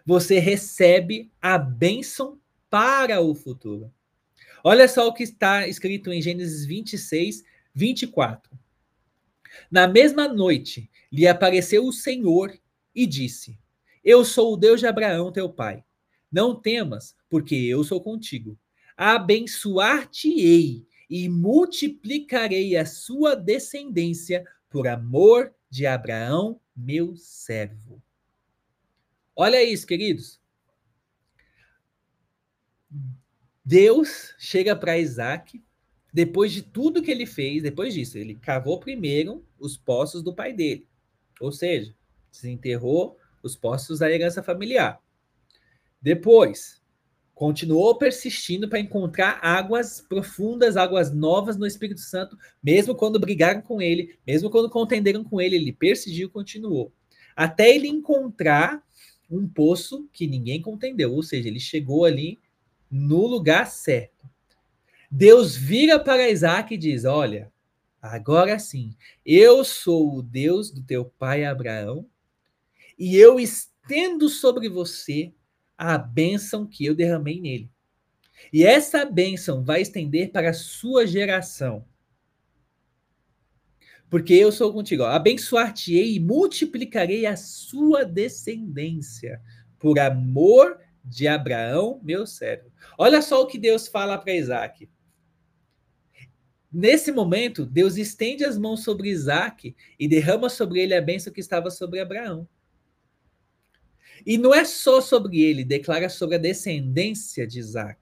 você 0.05 0.39
recebe 0.39 1.31
a 1.41 1.57
bênção 1.57 2.39
para 2.69 3.19
o 3.21 3.33
futuro. 3.33 3.91
Olha 4.63 4.87
só 4.87 5.07
o 5.07 5.13
que 5.13 5.23
está 5.23 5.67
escrito 5.67 6.11
em 6.11 6.21
Gênesis 6.21 6.65
26, 6.65 7.43
24. 7.73 8.57
Na 9.69 9.87
mesma 9.87 10.27
noite 10.27 10.89
lhe 11.11 11.27
apareceu 11.27 11.85
o 11.85 11.93
Senhor 11.93 12.57
e 12.93 13.05
disse: 13.05 13.57
Eu 14.03 14.25
sou 14.25 14.53
o 14.53 14.57
Deus 14.57 14.79
de 14.79 14.87
Abraão, 14.87 15.31
teu 15.31 15.49
pai. 15.49 15.83
Não 16.35 16.53
temas, 16.53 17.15
porque 17.29 17.55
eu 17.55 17.81
sou 17.81 18.01
contigo. 18.01 18.59
Abençoar-te-ei 18.97 20.85
e 21.09 21.29
multiplicarei 21.29 22.75
a 22.75 22.85
sua 22.85 23.35
descendência 23.37 24.45
por 24.69 24.85
amor 24.85 25.55
de 25.69 25.85
Abraão, 25.85 26.59
meu 26.75 27.15
servo. 27.15 28.03
Olha 29.33 29.63
isso, 29.63 29.87
queridos. 29.87 30.41
Deus 33.63 34.35
chega 34.37 34.75
para 34.75 34.99
Isaac, 34.99 35.63
depois 36.13 36.51
de 36.51 36.63
tudo 36.63 37.01
que 37.01 37.11
ele 37.11 37.25
fez, 37.25 37.63
depois 37.63 37.93
disso, 37.93 38.17
ele 38.17 38.35
cavou 38.35 38.77
primeiro 38.77 39.47
os 39.57 39.77
poços 39.77 40.21
do 40.21 40.35
pai 40.35 40.51
dele. 40.51 40.85
Ou 41.39 41.53
seja, 41.53 41.95
desenterrou 42.29 43.17
os 43.41 43.55
poços 43.55 43.99
da 43.99 44.11
herança 44.11 44.43
familiar. 44.43 45.01
Depois, 46.05 46.79
continuou 47.33 47.97
persistindo 47.97 48.69
para 48.69 48.79
encontrar 48.79 49.39
águas 49.41 50.01
profundas, 50.07 50.77
águas 50.77 51.11
novas 51.11 51.57
no 51.57 51.65
Espírito 51.65 51.99
Santo, 51.99 52.37
mesmo 52.63 52.93
quando 52.93 53.19
brigaram 53.19 53.59
com 53.59 53.81
ele, 53.81 54.15
mesmo 54.25 54.51
quando 54.51 54.69
contenderam 54.69 55.23
com 55.23 55.41
ele, 55.41 55.55
ele 55.55 55.73
persistiu 55.73 56.27
e 56.27 56.31
continuou. 56.31 56.93
Até 57.35 57.73
ele 57.73 57.87
encontrar 57.87 58.83
um 59.31 59.47
poço 59.47 60.07
que 60.13 60.27
ninguém 60.27 60.61
contendeu, 60.61 61.11
ou 61.11 61.23
seja, 61.23 61.47
ele 61.47 61.59
chegou 61.59 62.05
ali 62.05 62.37
no 62.91 63.25
lugar 63.25 63.65
certo. 63.65 64.29
Deus 65.09 65.55
vira 65.55 65.99
para 65.99 66.29
Isaac 66.29 66.71
e 66.71 66.77
diz: 66.77 67.03
Olha, 67.03 67.51
agora 67.99 68.59
sim, 68.59 68.95
eu 69.25 69.63
sou 69.63 70.17
o 70.17 70.21
Deus 70.21 70.69
do 70.69 70.83
teu 70.83 71.05
pai 71.17 71.45
Abraão, 71.45 72.05
e 72.95 73.15
eu 73.15 73.39
estendo 73.39 74.29
sobre 74.29 74.69
você 74.69 75.33
a 75.77 75.97
bênção 75.97 76.65
que 76.65 76.85
eu 76.85 76.95
derramei 76.95 77.39
nele. 77.39 77.69
E 78.51 78.63
essa 78.63 79.05
bênção 79.05 79.63
vai 79.63 79.81
estender 79.81 80.31
para 80.31 80.49
a 80.49 80.53
sua 80.53 81.05
geração. 81.05 81.85
Porque 84.09 84.33
eu 84.33 84.51
sou 84.51 84.71
contigo. 84.71 85.03
Abençoar-te-ei 85.03 86.15
e 86.15 86.19
multiplicarei 86.19 87.25
a 87.25 87.35
sua 87.35 88.03
descendência 88.05 89.41
por 89.79 89.99
amor 89.99 90.79
de 91.03 91.27
Abraão, 91.27 91.99
meu 92.03 92.25
servo. 92.25 92.71
Olha 92.97 93.21
só 93.21 93.41
o 93.41 93.47
que 93.47 93.57
Deus 93.57 93.87
fala 93.87 94.17
para 94.17 94.33
Isaac. 94.33 94.89
Nesse 96.71 97.11
momento, 97.11 97.65
Deus 97.65 97.95
estende 97.95 98.43
as 98.43 98.57
mãos 98.57 98.83
sobre 98.83 99.09
Isaac 99.09 99.75
e 99.97 100.07
derrama 100.07 100.49
sobre 100.49 100.81
ele 100.81 100.93
a 100.93 101.01
bênção 101.01 101.31
que 101.31 101.39
estava 101.39 101.69
sobre 101.69 101.99
Abraão. 101.99 102.47
E 104.25 104.37
não 104.37 104.53
é 104.53 104.63
só 104.63 105.01
sobre 105.01 105.41
ele, 105.41 105.63
declara 105.63 106.09
sobre 106.09 106.35
a 106.35 106.39
descendência 106.39 107.47
de 107.47 107.59
Isaac. 107.59 107.99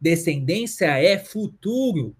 Descendência 0.00 0.86
é 0.98 1.18
futuro. 1.18 2.16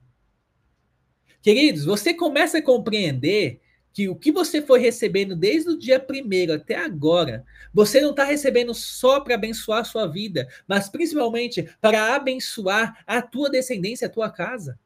Queridos, 1.42 1.84
você 1.84 2.14
começa 2.14 2.58
a 2.58 2.62
compreender 2.62 3.60
que 3.92 4.08
o 4.08 4.16
que 4.16 4.32
você 4.32 4.60
foi 4.60 4.80
recebendo 4.80 5.36
desde 5.36 5.70
o 5.70 5.78
dia 5.78 6.00
primeiro 6.00 6.52
até 6.52 6.74
agora, 6.74 7.44
você 7.72 8.00
não 8.00 8.10
está 8.10 8.24
recebendo 8.24 8.74
só 8.74 9.20
para 9.20 9.36
abençoar 9.36 9.80
a 9.80 9.84
sua 9.84 10.06
vida, 10.06 10.48
mas 10.66 10.88
principalmente 10.88 11.62
para 11.80 12.16
abençoar 12.16 13.04
a 13.06 13.22
tua 13.22 13.48
descendência, 13.48 14.08
a 14.08 14.10
tua 14.10 14.30
casa. 14.30 14.78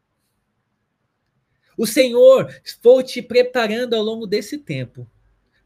O 1.77 1.87
Senhor 1.87 2.53
foi 2.83 3.03
te 3.03 3.23
preparando 3.23 3.94
ao 3.94 4.03
longo 4.03 4.27
desse 4.27 4.59
tempo 4.59 5.09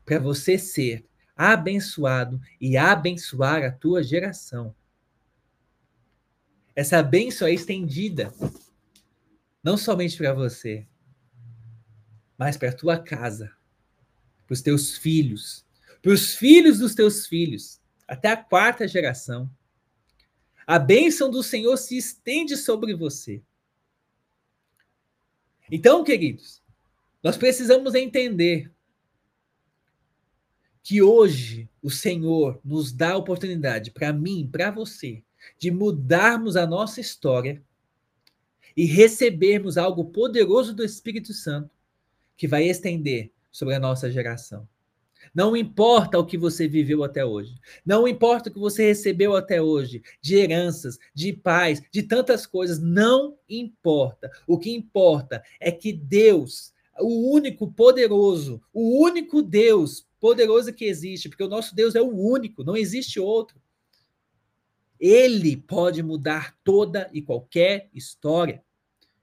para 0.05 0.19
você 0.19 0.57
ser 0.57 1.05
abençoado 1.51 2.41
e 2.61 2.77
abençoar 2.77 3.65
a 3.65 3.73
tua 3.73 4.03
geração. 4.03 4.75
Essa 6.75 7.03
bênção 7.03 7.49
é 7.49 7.53
estendida 7.53 8.33
não 9.63 9.77
somente 9.77 10.17
para 10.17 10.33
você, 10.33 10.87
mas 12.39 12.57
para 12.57 12.71
a 12.71 12.77
tua 12.77 12.99
casa, 12.99 13.53
para 14.47 14.55
os 14.55 14.63
teus 14.63 14.97
filhos, 14.97 15.65
para 16.01 16.13
os 16.13 16.35
filhos 16.35 16.79
dos 16.79 16.95
teus 16.95 17.27
filhos, 17.27 17.81
até 18.07 18.29
a 18.29 18.37
quarta 18.37 18.89
geração. 18.89 19.51
A 20.67 20.79
bênção 20.79 21.31
do 21.31 21.43
Senhor 21.43 21.77
se 21.77 21.97
estende 21.97 22.57
sobre 22.57 22.95
você. 22.95 23.43
Então, 25.71 26.03
queridos, 26.03 26.63
nós 27.23 27.37
precisamos 27.37 27.95
entender 27.95 28.72
que 30.83 31.01
hoje 31.01 31.69
o 31.83 31.91
Senhor 31.91 32.61
nos 32.65 32.93
dá 32.93 33.13
a 33.13 33.17
oportunidade, 33.17 33.91
para 33.91 34.13
mim, 34.13 34.49
para 34.51 34.71
você, 34.71 35.23
de 35.59 35.71
mudarmos 35.71 36.57
a 36.57 36.67
nossa 36.67 37.01
história 37.01 37.63
e 38.77 38.85
recebermos 38.85 39.77
algo 39.77 40.07
poderoso 40.07 40.75
do 40.75 40.85
Espírito 40.85 41.33
Santo 41.33 41.71
que 42.37 42.49
vai 42.49 42.65
estender 42.65 43.31
sobre 43.51 43.75
a 43.75 43.81
nossa 43.81 44.11
geração. 44.11 44.67
Não 45.35 45.57
importa 45.57 46.19
o 46.19 46.27
que 46.27 46.37
você 46.37 46.67
viveu 46.67 47.05
até 47.05 47.25
hoje, 47.25 47.55
não 47.87 48.09
importa 48.09 48.51
o 48.51 48.53
que 48.53 48.59
você 48.59 48.89
recebeu 48.89 49.37
até 49.37 49.63
hoje, 49.63 50.03
de 50.21 50.37
heranças, 50.37 50.99
de 51.15 51.33
paz, 51.33 51.81
de 51.93 52.03
tantas 52.03 52.45
coisas, 52.45 52.81
não 52.81 53.37
importa. 53.49 54.31
O 54.47 54.59
que 54.59 54.75
importa 54.75 55.43
é 55.61 55.71
que 55.71 55.93
Deus, 55.93 56.72
o 56.99 57.33
único 57.33 57.73
poderoso, 57.73 58.63
o 58.73 59.03
único 59.03 59.43
Deus 59.43 60.07
poderoso 60.21 60.73
que 60.73 60.85
existe, 60.85 61.29
porque 61.29 61.43
o 61.43 61.49
nosso 61.49 61.75
Deus 61.75 61.95
é 61.95 62.01
o 62.01 62.11
único, 62.11 62.63
não 62.63 62.77
existe 62.77 63.19
outro. 63.19 63.61
Ele 65.01 65.57
pode 65.57 66.03
mudar 66.03 66.57
toda 66.63 67.11
e 67.13 67.21
qualquer 67.21 67.89
história. 67.93 68.63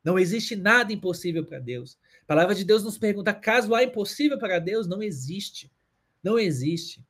Não 0.03 0.19
existe 0.19 0.55
nada 0.55 0.91
impossível 0.91 1.45
para 1.45 1.60
Deus. 1.60 1.97
A 2.23 2.25
palavra 2.25 2.53
de 2.53 2.65
Deus 2.65 2.84
nos 2.84 2.97
pergunta: 2.97 3.34
caso 3.34 3.73
há 3.73 3.84
impossível 3.84 4.38
para 4.38 4.60
Deus? 4.60 4.88
Não 4.88 5.01
existe. 5.01 5.71
Não 6.21 6.38
existe. 6.38 7.01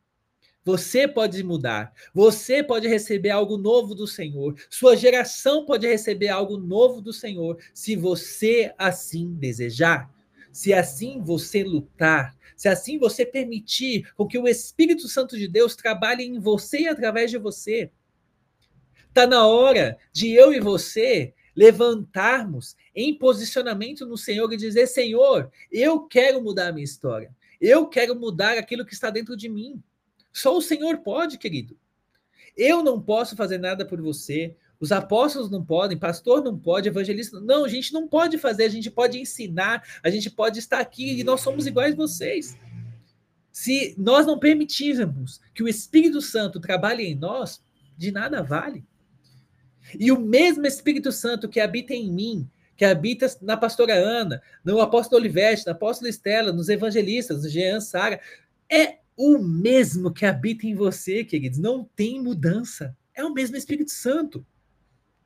Você 0.64 1.08
pode 1.08 1.44
mudar. 1.44 1.92
Você 2.14 2.62
pode 2.62 2.88
receber 2.88 3.32
algo 3.32 3.58
novo 3.58 3.96
do 3.96 4.06
Senhor. 4.06 4.56
Sua 4.70 4.96
geração 4.96 5.66
pode 5.66 5.88
receber 5.88 6.28
algo 6.28 6.58
novo 6.58 7.02
do 7.02 7.12
Senhor, 7.12 7.58
se 7.74 7.96
você 7.96 8.72
assim 8.78 9.34
desejar. 9.34 10.14
Se 10.52 10.74
assim 10.74 11.22
você 11.22 11.64
lutar, 11.64 12.36
se 12.56 12.68
assim 12.68 12.98
você 12.98 13.26
permitir 13.26 14.12
com 14.16 14.28
que 14.28 14.38
o 14.38 14.48
Espírito 14.48 15.08
Santo 15.08 15.38
de 15.38 15.48
Deus 15.48 15.76
trabalhe 15.76 16.24
em 16.24 16.40
você 16.40 16.82
e 16.82 16.88
através 16.88 17.32
de 17.32 17.38
você. 17.38 17.92
Está 19.08 19.26
na 19.26 19.48
hora 19.48 19.98
de 20.12 20.32
eu 20.34 20.54
e 20.54 20.60
você 20.60 21.34
levantarmos 21.56 22.76
em 22.96 23.18
posicionamento 23.18 24.06
no 24.06 24.18
Senhor 24.18 24.52
e 24.54 24.58
dizer: 24.58 24.88
Senhor, 24.88 25.52
eu 25.72 26.02
quero 26.02 26.42
mudar 26.42 26.68
a 26.68 26.72
minha 26.72 26.86
história. 26.86 27.36
Eu 27.60 27.88
quero 27.88 28.16
mudar 28.16 28.58
aquilo 28.58 28.86
que 28.86 28.94
está 28.94 29.10
dentro 29.10 29.36
de 29.36 29.50
mim. 29.50 29.82
Só 30.32 30.56
o 30.56 30.62
Senhor 30.62 31.00
pode, 31.00 31.38
querido. 31.38 31.78
Eu 32.56 32.84
não 32.84 33.02
posso 33.02 33.36
fazer 33.36 33.58
nada 33.58 33.86
por 33.86 34.02
você. 34.02 34.56
Os 34.80 34.92
apóstolos 34.92 35.52
não 35.52 35.64
podem, 35.64 35.98
pastor 35.98 36.42
não 36.42 36.58
pode, 36.58 36.88
evangelista 36.88 37.40
não. 37.40 37.66
A 37.66 37.68
gente 37.68 37.92
não 37.92 38.08
pode 38.08 38.38
fazer, 38.38 38.64
a 38.64 38.70
gente 38.70 38.90
pode 38.90 39.20
ensinar, 39.20 39.84
a 40.02 40.10
gente 40.10 40.30
pode 40.30 40.60
estar 40.60 40.80
aqui 40.80 41.20
e 41.20 41.24
nós 41.24 41.42
somos 41.42 41.68
iguais 41.68 41.94
a 41.94 41.98
vocês. 41.98 42.58
Se 43.52 43.94
nós 43.98 44.26
não 44.26 44.40
permitirmos 44.40 45.42
que 45.54 45.62
o 45.62 45.68
Espírito 45.68 46.22
Santo 46.22 46.60
trabalhe 46.60 47.04
em 47.04 47.16
nós, 47.16 47.62
de 47.98 48.12
nada 48.12 48.42
vale. 48.42 48.86
E 50.00 50.12
o 50.12 50.20
mesmo 50.20 50.66
Espírito 50.66 51.12
Santo 51.12 51.50
que 51.50 51.60
habita 51.60 51.94
em 51.94 52.10
mim, 52.10 52.50
que 52.78 52.86
habita 52.86 53.28
na 53.42 53.58
pastora 53.58 53.94
Ana, 53.94 54.42
no 54.64 54.80
apóstolo 54.80 55.20
Olivete, 55.20 55.66
na 55.66 55.74
apóstola 55.74 56.10
Estela, 56.10 56.54
nos 56.54 56.70
evangelistas, 56.70 57.44
no 57.44 57.50
Jean 57.50 57.82
Sara, 57.82 58.22
é 58.70 59.00
o 59.18 59.38
mesmo 59.38 60.14
que 60.14 60.26
habita 60.26 60.66
em 60.66 60.74
você, 60.74 61.26
queridos. 61.26 61.60
Não 61.60 61.84
tem 61.84 62.22
mudança. 62.22 62.96
É 63.14 63.26
o 63.26 63.34
mesmo 63.34 63.58
Espírito 63.58 63.92
Santo. 63.92 64.46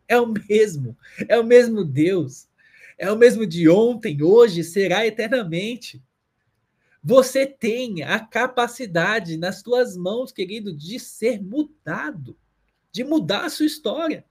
É 0.08 0.20
o 0.20 0.28
mesmo, 0.28 0.98
é 1.28 1.40
o 1.40 1.44
mesmo 1.44 1.84
Deus, 1.84 2.48
é 2.98 3.12
o 3.12 3.18
mesmo 3.18 3.46
de 3.46 3.70
ontem, 3.70 4.22
hoje, 4.22 4.64
será 4.64 5.06
eternamente. 5.06 6.02
Você 7.04 7.46
tem 7.46 8.04
a 8.04 8.20
capacidade 8.20 9.38
nas 9.38 9.60
suas 9.62 9.98
mãos, 9.98 10.32
querido, 10.32 10.74
de 10.74 11.00
ser 11.00 11.42
mudado, 11.42 12.38
de 12.92 13.04
mudar 13.04 13.46
a 13.46 13.50
sua 13.50 13.66
história. 13.66 14.26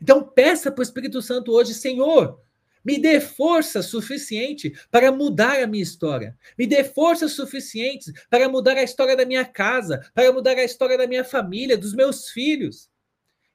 Então 0.00 0.22
peça 0.22 0.70
para 0.70 0.80
o 0.80 0.82
Espírito 0.82 1.22
Santo 1.22 1.52
hoje, 1.52 1.74
Senhor, 1.74 2.40
Me 2.86 2.98
dê 3.00 3.20
força 3.20 3.82
suficiente 3.82 4.72
para 4.92 5.10
mudar 5.10 5.60
a 5.60 5.66
minha 5.66 5.82
história. 5.82 6.38
Me 6.56 6.68
dê 6.68 6.84
força 6.84 7.26
suficiente 7.26 8.12
para 8.30 8.48
mudar 8.48 8.76
a 8.76 8.82
história 8.84 9.16
da 9.16 9.26
minha 9.26 9.44
casa, 9.44 10.08
para 10.14 10.32
mudar 10.32 10.56
a 10.56 10.62
história 10.62 10.96
da 10.96 11.04
minha 11.04 11.24
família, 11.24 11.76
dos 11.76 11.92
meus 11.92 12.30
filhos. 12.30 12.88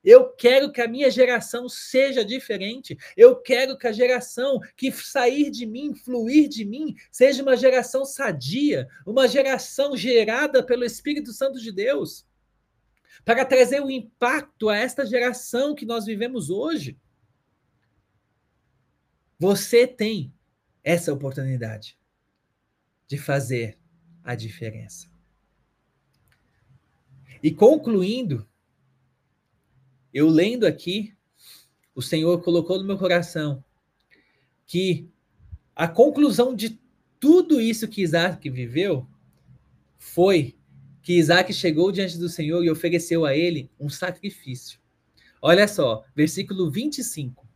Eu 0.04 0.30
quero 0.30 0.72
que 0.72 0.82
a 0.82 0.88
minha 0.88 1.12
geração 1.12 1.70
seja 1.70 2.26
diferente. 2.26 2.98
Eu 3.16 3.36
quero 3.36 3.78
que 3.78 3.88
a 3.88 3.92
geração 3.92 4.60
que 4.76 4.92
sair 4.92 5.52
de 5.52 5.66
mim, 5.66 5.94
fluir 5.94 6.50
de 6.50 6.66
mim, 6.66 6.96
seja 7.12 7.44
uma 7.44 7.56
geração 7.56 8.04
sadia, 8.04 8.88
uma 9.06 9.28
geração 9.28 9.96
gerada 9.96 10.64
pelo 10.64 10.84
Espírito 10.84 11.32
Santo 11.32 11.60
de 11.60 11.72
Deus, 11.72 12.26
para 13.24 13.46
trazer 13.46 13.82
o 13.82 13.92
impacto 13.92 14.70
a 14.70 14.78
esta 14.78 15.06
geração 15.06 15.76
que 15.76 15.86
nós 15.86 16.06
vivemos 16.06 16.50
hoje. 16.50 16.98
Você 19.38 19.86
tem 19.86 20.34
essa 20.84 21.14
oportunidade 21.14 21.98
de 23.08 23.18
fazer 23.18 23.78
a 24.24 24.34
diferença. 24.36 25.10
E 27.44 27.52
concluindo, 27.52 28.48
eu 30.14 30.28
lendo 30.28 30.66
aqui, 30.66 31.14
o 31.96 32.02
Senhor 32.02 32.42
colocou 32.42 32.78
no 32.78 32.86
meu 32.86 32.98
coração 32.98 33.64
que 34.66 35.10
a 35.76 35.88
conclusão 35.88 36.56
de 36.56 36.80
tudo 37.20 37.62
isso 37.62 37.88
que 37.88 38.02
Isaac 38.02 38.50
viveu 38.50 39.08
foi 39.98 40.56
que 41.02 41.14
Isaac 41.14 41.54
chegou 41.54 41.92
diante 41.92 42.18
do 42.18 42.30
Senhor 42.30 42.64
e 42.64 42.70
ofereceu 42.70 43.26
a 43.26 43.36
ele 43.36 43.70
um 43.80 43.90
sacrifício. 43.90 44.80
Olha 45.42 45.68
só, 45.68 46.04
versículo 46.16 46.70
25. 46.70 47.48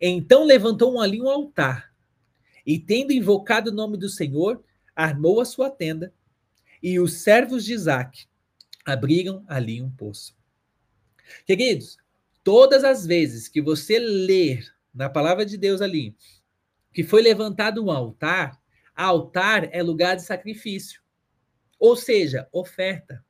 Então 0.00 0.44
levantou 0.44 1.00
ali 1.00 1.20
um 1.20 1.28
altar, 1.28 1.94
e 2.66 2.78
tendo 2.78 3.12
invocado 3.12 3.70
o 3.70 3.74
nome 3.74 3.96
do 3.96 4.08
Senhor, 4.08 4.62
armou 4.94 5.40
a 5.40 5.44
sua 5.44 5.70
tenda, 5.70 6.12
e 6.82 6.98
os 6.98 7.14
servos 7.14 7.64
de 7.64 7.72
Isaac 7.72 8.26
abriram 8.84 9.44
ali 9.46 9.80
um 9.80 9.90
poço. 9.90 10.36
Queridos, 11.46 11.96
todas 12.42 12.84
as 12.84 13.06
vezes 13.06 13.48
que 13.48 13.60
você 13.60 13.98
ler 13.98 14.66
na 14.94 15.08
palavra 15.08 15.44
de 15.44 15.56
Deus 15.56 15.80
ali 15.80 16.14
que 16.92 17.02
foi 17.02 17.22
levantado 17.22 17.82
um 17.82 17.90
altar, 17.90 18.60
altar 18.94 19.68
é 19.72 19.82
lugar 19.82 20.16
de 20.16 20.22
sacrifício. 20.22 21.00
Ou 21.78 21.96
seja, 21.96 22.48
oferta. 22.52 23.24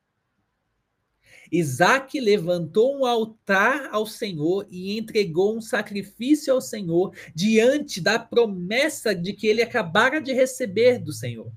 Isaac 1.51 2.19
levantou 2.19 2.97
um 2.97 3.05
altar 3.05 3.89
ao 3.91 4.05
Senhor 4.05 4.67
e 4.69 4.97
entregou 4.97 5.55
um 5.55 5.61
sacrifício 5.61 6.53
ao 6.53 6.59
Senhor 6.59 7.15
diante 7.33 8.01
da 8.01 8.17
promessa 8.17 9.13
de 9.13 9.33
que 9.33 9.47
ele 9.47 9.61
acabara 9.61 10.19
de 10.19 10.33
receber 10.33 10.99
do 10.99 11.13
Senhor. 11.13 11.51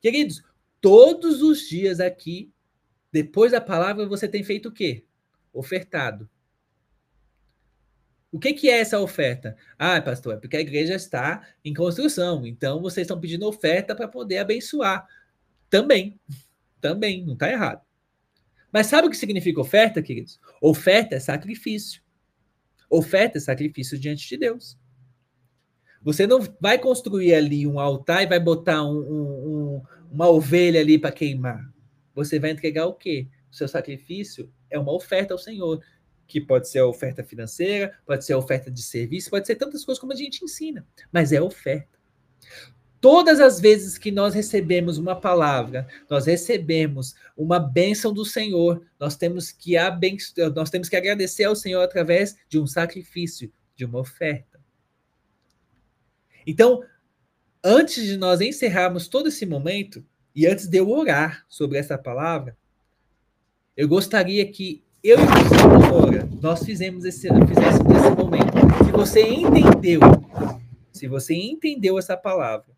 Queridos, 0.00 0.42
todos 0.80 1.42
os 1.42 1.68
dias 1.68 2.00
aqui 2.00 2.50
depois 3.12 3.52
da 3.52 3.60
palavra, 3.60 4.06
você 4.06 4.26
tem 4.26 4.42
feito 4.42 4.70
o 4.70 4.72
quê? 4.72 5.04
Ofertado. 5.52 6.28
O 8.30 8.38
que, 8.38 8.54
que 8.54 8.70
é 8.70 8.80
essa 8.80 8.98
oferta? 8.98 9.54
Ah, 9.78 10.00
pastor, 10.00 10.34
é 10.34 10.36
porque 10.38 10.56
a 10.56 10.60
igreja 10.60 10.94
está 10.94 11.46
em 11.62 11.74
construção. 11.74 12.46
Então, 12.46 12.80
vocês 12.80 13.04
estão 13.04 13.20
pedindo 13.20 13.46
oferta 13.46 13.94
para 13.94 14.08
poder 14.08 14.38
abençoar. 14.38 15.06
Também. 15.68 16.18
Também, 16.80 17.22
não 17.22 17.34
está 17.34 17.50
errado. 17.50 17.82
Mas 18.72 18.86
sabe 18.86 19.06
o 19.06 19.10
que 19.10 19.16
significa 19.18 19.60
oferta, 19.60 20.00
queridos? 20.00 20.40
Oferta 20.62 21.16
é 21.16 21.20
sacrifício. 21.20 22.00
Oferta 22.88 23.36
é 23.36 23.40
sacrifício 23.40 23.98
diante 23.98 24.26
de 24.26 24.38
Deus. 24.38 24.78
Você 26.00 26.26
não 26.26 26.40
vai 26.58 26.78
construir 26.78 27.34
ali 27.34 27.66
um 27.66 27.78
altar 27.78 28.22
e 28.22 28.26
vai 28.26 28.40
botar 28.40 28.82
um, 28.82 28.98
um, 28.98 29.22
um, 29.76 29.82
uma 30.10 30.28
ovelha 30.28 30.80
ali 30.80 30.98
para 30.98 31.12
queimar 31.12 31.71
você 32.14 32.38
vai 32.38 32.50
entregar 32.50 32.86
o 32.86 32.94
quê? 32.94 33.28
O 33.50 33.54
seu 33.54 33.68
sacrifício 33.68 34.52
é 34.70 34.78
uma 34.78 34.92
oferta 34.92 35.34
ao 35.34 35.38
Senhor, 35.38 35.82
que 36.26 36.40
pode 36.40 36.68
ser 36.68 36.78
a 36.78 36.86
oferta 36.86 37.22
financeira, 37.22 37.98
pode 38.06 38.24
ser 38.24 38.32
a 38.32 38.38
oferta 38.38 38.70
de 38.70 38.82
serviço, 38.82 39.30
pode 39.30 39.46
ser 39.46 39.56
tantas 39.56 39.84
coisas 39.84 40.00
como 40.00 40.12
a 40.12 40.16
gente 40.16 40.44
ensina, 40.44 40.86
mas 41.12 41.32
é 41.32 41.40
oferta. 41.40 41.98
Todas 43.02 43.40
as 43.40 43.58
vezes 43.58 43.98
que 43.98 44.12
nós 44.12 44.32
recebemos 44.32 44.96
uma 44.96 45.20
palavra, 45.20 45.88
nós 46.08 46.26
recebemos 46.26 47.14
uma 47.36 47.58
bênção 47.58 48.12
do 48.14 48.24
Senhor, 48.24 48.86
nós 48.98 49.16
temos 49.16 49.50
que 49.50 49.76
abençoar, 49.76 50.54
nós 50.54 50.70
temos 50.70 50.88
que 50.88 50.96
agradecer 50.96 51.44
ao 51.44 51.56
Senhor 51.56 51.82
através 51.82 52.36
de 52.48 52.60
um 52.60 52.66
sacrifício, 52.66 53.52
de 53.74 53.84
uma 53.84 53.98
oferta. 53.98 54.60
Então, 56.46 56.82
antes 57.62 58.04
de 58.04 58.16
nós 58.16 58.40
encerrarmos 58.40 59.08
todo 59.08 59.28
esse 59.28 59.44
momento, 59.44 60.06
e 60.34 60.46
antes 60.46 60.66
de 60.66 60.78
eu 60.78 60.90
orar 60.90 61.44
sobre 61.48 61.78
essa 61.78 61.98
palavra, 61.98 62.56
eu 63.76 63.88
gostaria 63.88 64.50
que 64.50 64.82
eu 65.02 65.18
e 65.18 65.26
você, 65.26 65.86
agora, 65.86 66.28
nós 66.40 66.64
fizemos 66.64 67.04
esse, 67.04 67.28
fizéssemos 67.28 67.96
esse 67.96 68.10
momento. 68.10 68.52
Se 68.84 68.92
você 68.92 69.22
entendeu, 69.22 70.00
se 70.92 71.08
você 71.08 71.34
entendeu 71.34 71.98
essa 71.98 72.16
palavra, 72.16 72.72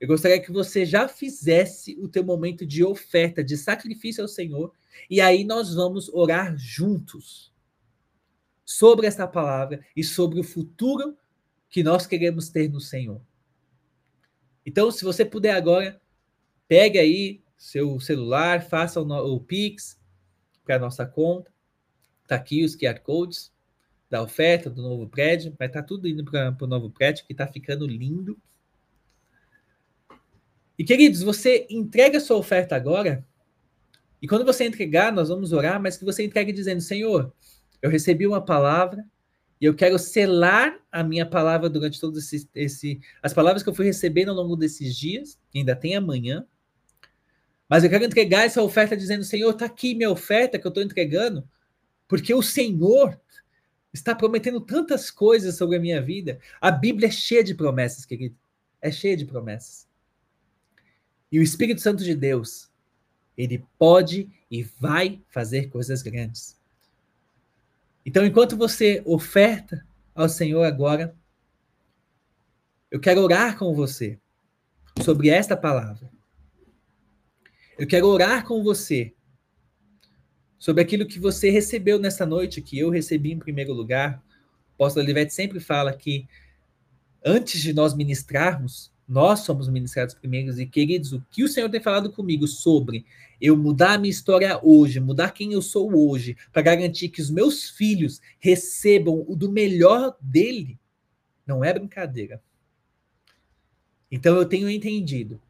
eu 0.00 0.06
gostaria 0.06 0.40
que 0.40 0.52
você 0.52 0.86
já 0.86 1.08
fizesse 1.08 1.98
o 2.00 2.08
teu 2.08 2.24
momento 2.24 2.64
de 2.64 2.84
oferta, 2.84 3.42
de 3.42 3.56
sacrifício 3.56 4.22
ao 4.22 4.28
Senhor, 4.28 4.72
e 5.10 5.20
aí 5.20 5.42
nós 5.42 5.74
vamos 5.74 6.08
orar 6.10 6.56
juntos 6.56 7.52
sobre 8.64 9.06
essa 9.06 9.26
palavra 9.26 9.84
e 9.96 10.04
sobre 10.04 10.38
o 10.38 10.44
futuro 10.44 11.16
que 11.68 11.82
nós 11.82 12.06
queremos 12.06 12.48
ter 12.48 12.70
no 12.70 12.80
Senhor. 12.80 13.20
Então, 14.68 14.90
se 14.90 15.02
você 15.02 15.24
puder 15.24 15.52
agora, 15.52 15.98
pegue 16.68 16.98
aí 16.98 17.40
seu 17.56 17.98
celular, 17.98 18.62
faça 18.62 19.00
o, 19.00 19.34
o 19.34 19.40
Pix 19.40 19.98
para 20.62 20.76
a 20.76 20.78
nossa 20.78 21.06
conta. 21.06 21.50
Está 22.22 22.34
aqui 22.34 22.62
os 22.62 22.76
QR 22.76 23.00
Codes 23.00 23.50
da 24.10 24.22
oferta 24.22 24.68
do 24.68 24.82
novo 24.82 25.08
prédio. 25.08 25.54
Vai 25.58 25.68
estar 25.68 25.80
tá 25.80 25.88
tudo 25.88 26.06
indo 26.06 26.22
para 26.22 26.54
o 26.60 26.66
novo 26.66 26.90
prédio, 26.90 27.24
que 27.24 27.32
está 27.32 27.46
ficando 27.46 27.86
lindo. 27.86 28.38
E, 30.78 30.84
queridos, 30.84 31.22
você 31.22 31.66
entrega 31.70 32.18
a 32.18 32.20
sua 32.20 32.36
oferta 32.36 32.76
agora. 32.76 33.26
E 34.20 34.28
quando 34.28 34.44
você 34.44 34.66
entregar, 34.66 35.10
nós 35.10 35.30
vamos 35.30 35.54
orar, 35.54 35.80
mas 35.80 35.96
que 35.96 36.04
você 36.04 36.22
entregue 36.22 36.52
dizendo: 36.52 36.82
Senhor, 36.82 37.32
eu 37.80 37.88
recebi 37.88 38.26
uma 38.26 38.44
palavra 38.44 39.02
e 39.60 39.64
eu 39.64 39.74
quero 39.74 39.98
selar 39.98 40.78
a 40.90 41.02
minha 41.02 41.26
palavra 41.26 41.68
durante 41.68 42.00
todos 42.00 42.32
esse, 42.32 42.48
esse, 42.54 43.00
as 43.22 43.34
palavras 43.34 43.62
que 43.62 43.68
eu 43.68 43.74
fui 43.74 43.84
recebendo 43.84 44.28
ao 44.28 44.36
longo 44.36 44.56
desses 44.56 44.96
dias, 44.96 45.38
ainda 45.54 45.74
tem 45.74 45.96
amanhã. 45.96 46.46
Mas 47.68 47.82
eu 47.82 47.90
quero 47.90 48.04
entregar 48.04 48.44
essa 48.44 48.62
oferta 48.62 48.96
dizendo: 48.96 49.24
Senhor, 49.24 49.50
está 49.50 49.66
aqui 49.66 49.94
minha 49.94 50.10
oferta 50.10 50.58
que 50.58 50.66
eu 50.66 50.70
estou 50.70 50.82
entregando, 50.82 51.46
porque 52.06 52.32
o 52.32 52.42
Senhor 52.42 53.20
está 53.92 54.14
prometendo 54.14 54.60
tantas 54.60 55.10
coisas 55.10 55.56
sobre 55.56 55.76
a 55.76 55.80
minha 55.80 56.00
vida. 56.00 56.38
A 56.60 56.70
Bíblia 56.70 57.08
é 57.08 57.10
cheia 57.10 57.42
de 57.42 57.54
promessas, 57.54 58.04
querido. 58.04 58.36
É 58.80 58.92
cheia 58.92 59.16
de 59.16 59.26
promessas. 59.26 59.88
E 61.32 61.38
o 61.38 61.42
Espírito 61.42 61.80
Santo 61.80 62.04
de 62.04 62.14
Deus, 62.14 62.70
ele 63.36 63.64
pode 63.78 64.30
e 64.50 64.62
vai 64.62 65.20
fazer 65.28 65.68
coisas 65.68 66.00
grandes. 66.00 66.57
Então, 68.08 68.24
enquanto 68.24 68.56
você 68.56 69.02
oferta 69.04 69.86
ao 70.14 70.30
Senhor 70.30 70.62
agora, 70.62 71.14
eu 72.90 72.98
quero 72.98 73.20
orar 73.20 73.58
com 73.58 73.74
você 73.74 74.18
sobre 75.04 75.28
esta 75.28 75.54
palavra. 75.54 76.10
Eu 77.78 77.86
quero 77.86 78.06
orar 78.06 78.46
com 78.46 78.64
você 78.64 79.14
sobre 80.58 80.82
aquilo 80.82 81.06
que 81.06 81.20
você 81.20 81.50
recebeu 81.50 81.98
nessa 81.98 82.24
noite, 82.24 82.62
que 82.62 82.78
eu 82.78 82.88
recebi 82.88 83.30
em 83.30 83.38
primeiro 83.38 83.74
lugar. 83.74 84.24
O 84.70 84.72
apóstolo 84.76 85.04
Olivete 85.04 85.34
sempre 85.34 85.60
fala 85.60 85.94
que 85.94 86.26
antes 87.22 87.60
de 87.60 87.74
nós 87.74 87.92
ministrarmos, 87.92 88.90
nós 89.08 89.40
somos 89.40 89.68
ministrados 89.68 90.14
primeiros. 90.14 90.58
E, 90.58 90.66
queridos, 90.66 91.12
o 91.12 91.24
que 91.30 91.42
o 91.42 91.48
Senhor 91.48 91.70
tem 91.70 91.80
falado 91.80 92.12
comigo 92.12 92.46
sobre 92.46 93.06
eu 93.40 93.56
mudar 93.56 93.94
a 93.94 93.98
minha 93.98 94.10
história 94.10 94.60
hoje, 94.62 95.00
mudar 95.00 95.30
quem 95.30 95.52
eu 95.52 95.62
sou 95.62 95.96
hoje, 95.96 96.36
para 96.52 96.60
garantir 96.60 97.08
que 97.08 97.22
os 97.22 97.30
meus 97.30 97.70
filhos 97.70 98.20
recebam 98.38 99.24
o 99.26 99.34
do 99.34 99.50
melhor 99.50 100.16
dele, 100.20 100.78
não 101.46 101.64
é 101.64 101.72
brincadeira. 101.72 102.42
Então 104.10 104.36
eu 104.36 104.44
tenho 104.44 104.68
entendido 104.68 105.40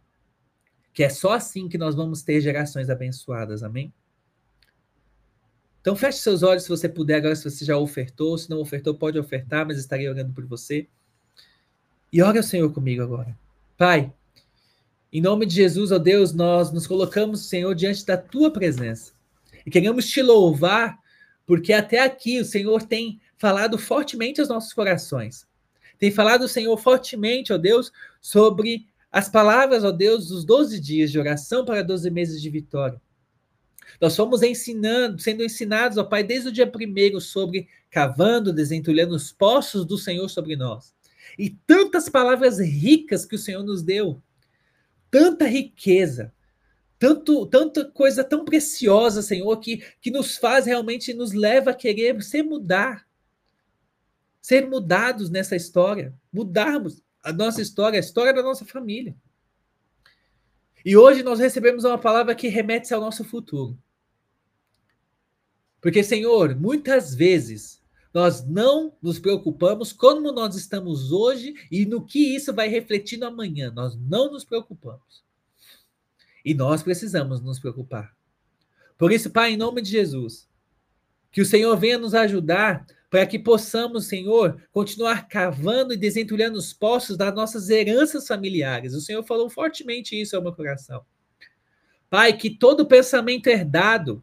que 0.93 1.03
é 1.03 1.09
só 1.09 1.33
assim 1.33 1.69
que 1.69 1.79
nós 1.79 1.95
vamos 1.95 2.23
ter 2.23 2.41
gerações 2.41 2.91
abençoadas, 2.91 3.63
amém? 3.63 3.93
Então 5.81 5.97
feche 5.97 6.19
seus 6.19 6.43
olhos 6.43 6.65
se 6.65 6.69
você 6.69 6.89
puder, 6.89 7.17
agora 7.17 7.35
se 7.35 7.49
você 7.49 7.65
já 7.65 7.79
ofertou, 7.79 8.37
se 8.37 8.51
não 8.51 8.61
ofertou, 8.61 8.95
pode 8.95 9.19
ofertar, 9.19 9.67
mas 9.67 9.79
estarei 9.79 10.09
orando 10.09 10.33
por 10.33 10.45
você. 10.45 10.87
E 12.13 12.21
ore 12.21 12.39
ao 12.39 12.45
Senhor 12.45 12.71
comigo 12.73 13.03
agora. 13.03 13.37
Pai, 13.79 14.12
em 15.12 15.20
nome 15.20 15.47
de 15.47 15.55
Jesus, 15.55 15.93
ó 15.93 15.99
Deus, 15.99 16.35
nós 16.35 16.72
nos 16.72 16.85
colocamos, 16.85 17.49
Senhor, 17.49 17.72
diante 17.76 18.05
da 18.05 18.16
tua 18.16 18.51
presença. 18.51 19.12
E 19.64 19.70
queremos 19.70 20.09
te 20.09 20.20
louvar, 20.20 20.99
porque 21.47 21.72
até 21.72 22.01
aqui 22.01 22.41
o 22.41 22.45
Senhor 22.45 22.83
tem 22.83 23.20
falado 23.37 23.79
fortemente 23.79 24.41
aos 24.41 24.49
nossos 24.49 24.72
corações. 24.72 25.47
Tem 25.97 26.11
falado 26.11 26.49
Senhor 26.49 26.76
fortemente, 26.76 27.53
ó 27.53 27.57
Deus, 27.57 27.93
sobre 28.20 28.85
as 29.12 29.29
palavras, 29.29 29.85
ó 29.85 29.93
Deus, 29.93 30.26
dos 30.26 30.45
12 30.45 30.81
dias 30.81 31.12
de 31.12 31.18
oração 31.20 31.64
para 31.64 31.81
12 31.81 32.11
meses 32.11 32.43
de 32.43 32.51
vitória. 32.51 33.01
Nós 34.01 34.16
fomos 34.16 34.43
ensinando, 34.43 35.22
sendo 35.22 35.45
ensinados, 35.45 35.99
ó 35.99 36.03
Pai, 36.03 36.24
desde 36.24 36.49
o 36.49 36.53
dia 36.53 36.66
primeiro 36.66 37.20
sobre 37.20 37.68
cavando, 37.91 38.53
desentulhando 38.53 39.14
os 39.14 39.31
poços 39.31 39.87
do 39.87 39.97
Senhor 39.97 40.29
sobre 40.29 40.57
nós. 40.57 40.98
E 41.39 41.51
tantas 41.51 42.09
palavras 42.09 42.59
ricas 42.59 43.24
que 43.24 43.36
o 43.36 43.39
Senhor 43.39 43.62
nos 43.62 43.82
deu, 43.82 44.20
tanta 45.09 45.47
riqueza, 45.47 46.34
tanto, 46.99 47.47
tanta 47.47 47.84
coisa 47.84 48.24
tão 48.24 48.45
preciosa, 48.45 49.22
Senhor, 49.22 49.57
que, 49.59 49.78
que 50.01 50.11
nos 50.11 50.36
faz 50.36 50.66
realmente, 50.66 51.14
nos 51.14 51.32
leva 51.32 51.70
a 51.70 51.74
querer 51.74 52.20
ser 52.22 52.43
mudar, 52.43 53.07
ser 54.43 54.66
mudados 54.66 55.30
nessa 55.30 55.55
história, 55.55 56.12
mudarmos 56.32 57.01
a 57.22 57.32
nossa 57.32 57.62
história, 57.62 57.99
a 57.99 58.01
história 58.01 58.32
da 58.32 58.43
nossa 58.43 58.64
família. 58.64 59.14
E 60.84 60.97
hoje 60.97 61.22
nós 61.22 61.39
recebemos 61.39 61.84
uma 61.84 61.99
palavra 61.99 62.34
que 62.34 62.49
remete 62.49 62.93
ao 62.93 63.01
nosso 63.01 63.22
futuro. 63.22 63.78
Porque, 65.80 66.03
Senhor, 66.03 66.57
muitas 66.57 67.14
vezes 67.14 67.78
nós 68.13 68.45
não 68.47 68.93
nos 69.03 69.19
preocupamos 69.19 69.93
como 69.93 70.33
nós 70.33 70.57
estamos 70.57 71.13
hoje 71.13 71.55
e 71.71 71.85
no 71.85 72.05
que 72.05 72.35
isso 72.35 72.53
vai 72.53 72.69
refletir 72.69 73.19
no 73.19 73.27
amanhã. 73.27 73.71
Nós 73.71 73.97
não 73.97 74.33
nos 74.33 74.45
preocupamos. 74.45 75.23
E 76.45 76.55
nós 76.55 76.83
precisamos 76.83 77.41
nos 77.41 77.59
preocupar. 77.59 78.17
Por 78.97 79.13
isso, 79.13 79.31
Pai, 79.31 79.53
em 79.53 79.57
nome 79.57 79.83
de 79.83 79.91
Jesus, 79.91 80.49
que 81.31 81.41
o 81.41 81.47
Senhor 81.47 81.77
venha 81.77 81.99
nos 81.99 82.15
ajudar 82.15 82.87
para 83.11 83.27
que 83.27 83.39
possamos, 83.39 84.07
Senhor, 84.07 84.61
continuar 84.73 85.29
cavando 85.29 85.95
e 85.95 85.97
desentulhando 85.97 86.59
os 86.59 86.73
poços 86.73 87.17
das 87.17 87.35
nossas 87.35 87.71
heranças 87.71 88.27
familiares. 88.27 88.95
O 88.95 89.01
Senhor 89.01 89.23
falou 89.25 89.49
fortemente 89.49 90.21
isso 90.21 90.37
ao 90.37 90.43
meu 90.43 90.53
coração. 90.53 91.05
Pai, 92.11 92.37
que 92.37 92.51
todo 92.51 92.87
pensamento 92.87 93.47
herdado, 93.49 94.23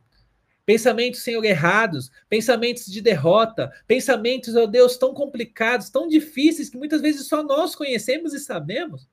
pensamentos, 0.66 1.22
Senhor, 1.22 1.44
errados, 1.46 2.12
pensamentos 2.28 2.86
de 2.88 3.02
derrota, 3.02 3.72
pensamentos, 3.88 4.56
ó 4.56 4.64
oh 4.64 4.68
Deus, 4.68 4.98
tão 4.98 5.14
complicados, 5.14 5.90
tão 5.90 6.08
difíceis, 6.08 6.70
que 6.70 6.78
muitas 6.78 7.02
vezes 7.02 7.28
só 7.28 7.44
nós 7.44 7.76
conhecemos 7.76 8.34
e 8.34 8.40
sabemos. 8.40 9.08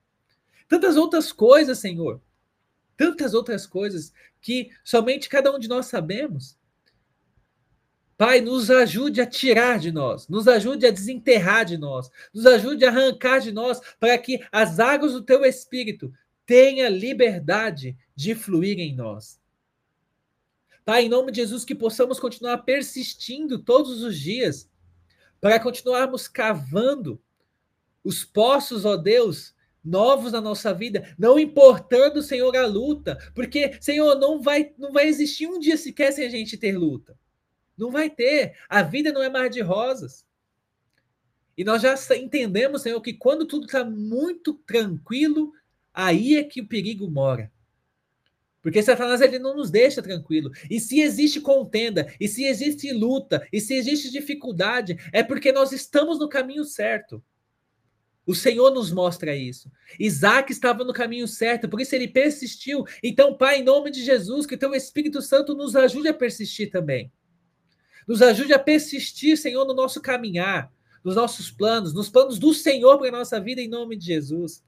Tantas 0.66 0.96
outras 0.96 1.30
coisas, 1.30 1.78
Senhor. 1.78 2.20
Tantas 2.96 3.34
outras 3.34 3.66
coisas 3.66 4.12
que 4.40 4.70
somente 4.82 5.28
cada 5.28 5.54
um 5.54 5.58
de 5.58 5.68
nós 5.68 5.86
sabemos. 5.86 6.56
Pai, 8.16 8.40
nos 8.40 8.70
ajude 8.70 9.20
a 9.20 9.26
tirar 9.26 9.80
de 9.80 9.90
nós, 9.90 10.28
nos 10.28 10.46
ajude 10.46 10.86
a 10.86 10.92
desenterrar 10.92 11.64
de 11.64 11.76
nós, 11.76 12.08
nos 12.32 12.46
ajude 12.46 12.84
a 12.84 12.88
arrancar 12.88 13.40
de 13.40 13.50
nós, 13.50 13.80
para 13.98 14.16
que 14.16 14.40
as 14.52 14.78
águas 14.78 15.12
do 15.12 15.22
teu 15.22 15.44
espírito 15.44 16.12
tenham 16.46 16.88
liberdade 16.88 17.96
de 18.14 18.34
fluir 18.34 18.78
em 18.78 18.94
nós. 18.94 19.41
Pai, 20.84 21.04
em 21.04 21.08
nome 21.08 21.30
de 21.30 21.40
Jesus, 21.40 21.64
que 21.64 21.74
possamos 21.74 22.18
continuar 22.18 22.58
persistindo 22.58 23.58
todos 23.58 24.02
os 24.02 24.18
dias, 24.18 24.68
para 25.40 25.60
continuarmos 25.60 26.26
cavando 26.28 27.20
os 28.04 28.24
poços, 28.24 28.84
ó 28.84 28.96
Deus, 28.96 29.54
novos 29.84 30.32
na 30.32 30.40
nossa 30.40 30.72
vida, 30.72 31.14
não 31.18 31.38
importando, 31.38 32.22
Senhor, 32.22 32.56
a 32.56 32.66
luta, 32.66 33.18
porque, 33.34 33.76
Senhor, 33.80 34.18
não 34.18 34.40
vai, 34.40 34.72
não 34.78 34.92
vai 34.92 35.06
existir 35.06 35.46
um 35.46 35.58
dia 35.58 35.76
sequer 35.76 36.12
sem 36.12 36.26
a 36.26 36.30
gente 36.30 36.56
ter 36.56 36.76
luta. 36.76 37.18
Não 37.76 37.90
vai 37.90 38.10
ter. 38.10 38.56
A 38.68 38.82
vida 38.82 39.12
não 39.12 39.22
é 39.22 39.28
mar 39.28 39.48
de 39.48 39.60
rosas. 39.60 40.24
E 41.56 41.64
nós 41.64 41.82
já 41.82 41.94
entendemos, 42.16 42.82
Senhor, 42.82 43.00
que 43.00 43.12
quando 43.12 43.46
tudo 43.46 43.66
está 43.66 43.84
muito 43.84 44.54
tranquilo, 44.54 45.52
aí 45.92 46.36
é 46.36 46.44
que 46.44 46.60
o 46.60 46.66
perigo 46.66 47.10
mora. 47.10 47.52
Porque 48.62 48.82
Satanás 48.82 49.20
ele 49.20 49.40
não 49.40 49.56
nos 49.56 49.70
deixa 49.70 50.00
tranquilo. 50.00 50.52
E 50.70 50.78
se 50.78 51.00
existe 51.00 51.40
contenda, 51.40 52.14
e 52.20 52.28
se 52.28 52.44
existe 52.44 52.92
luta, 52.92 53.46
e 53.52 53.60
se 53.60 53.74
existe 53.74 54.10
dificuldade, 54.10 54.96
é 55.12 55.22
porque 55.22 55.50
nós 55.50 55.72
estamos 55.72 56.18
no 56.18 56.28
caminho 56.28 56.64
certo. 56.64 57.22
O 58.24 58.36
Senhor 58.36 58.70
nos 58.70 58.92
mostra 58.92 59.34
isso. 59.34 59.70
Isaac 59.98 60.52
estava 60.52 60.84
no 60.84 60.92
caminho 60.92 61.26
certo, 61.26 61.68
por 61.68 61.80
isso 61.80 61.92
ele 61.92 62.06
persistiu. 62.06 62.84
Então, 63.02 63.36
Pai, 63.36 63.58
em 63.58 63.64
nome 63.64 63.90
de 63.90 64.04
Jesus, 64.04 64.46
que 64.46 64.56
teu 64.56 64.72
Espírito 64.74 65.20
Santo 65.20 65.56
nos 65.56 65.74
ajude 65.74 66.06
a 66.06 66.14
persistir 66.14 66.70
também. 66.70 67.10
Nos 68.06 68.22
ajude 68.22 68.52
a 68.52 68.60
persistir, 68.60 69.36
Senhor, 69.36 69.64
no 69.64 69.74
nosso 69.74 70.00
caminhar, 70.00 70.72
nos 71.02 71.16
nossos 71.16 71.50
planos, 71.50 71.92
nos 71.92 72.08
planos 72.08 72.38
do 72.38 72.54
Senhor 72.54 72.96
para 72.96 73.08
a 73.08 73.18
nossa 73.18 73.40
vida, 73.40 73.60
em 73.60 73.68
nome 73.68 73.96
de 73.96 74.06
Jesus. 74.06 74.62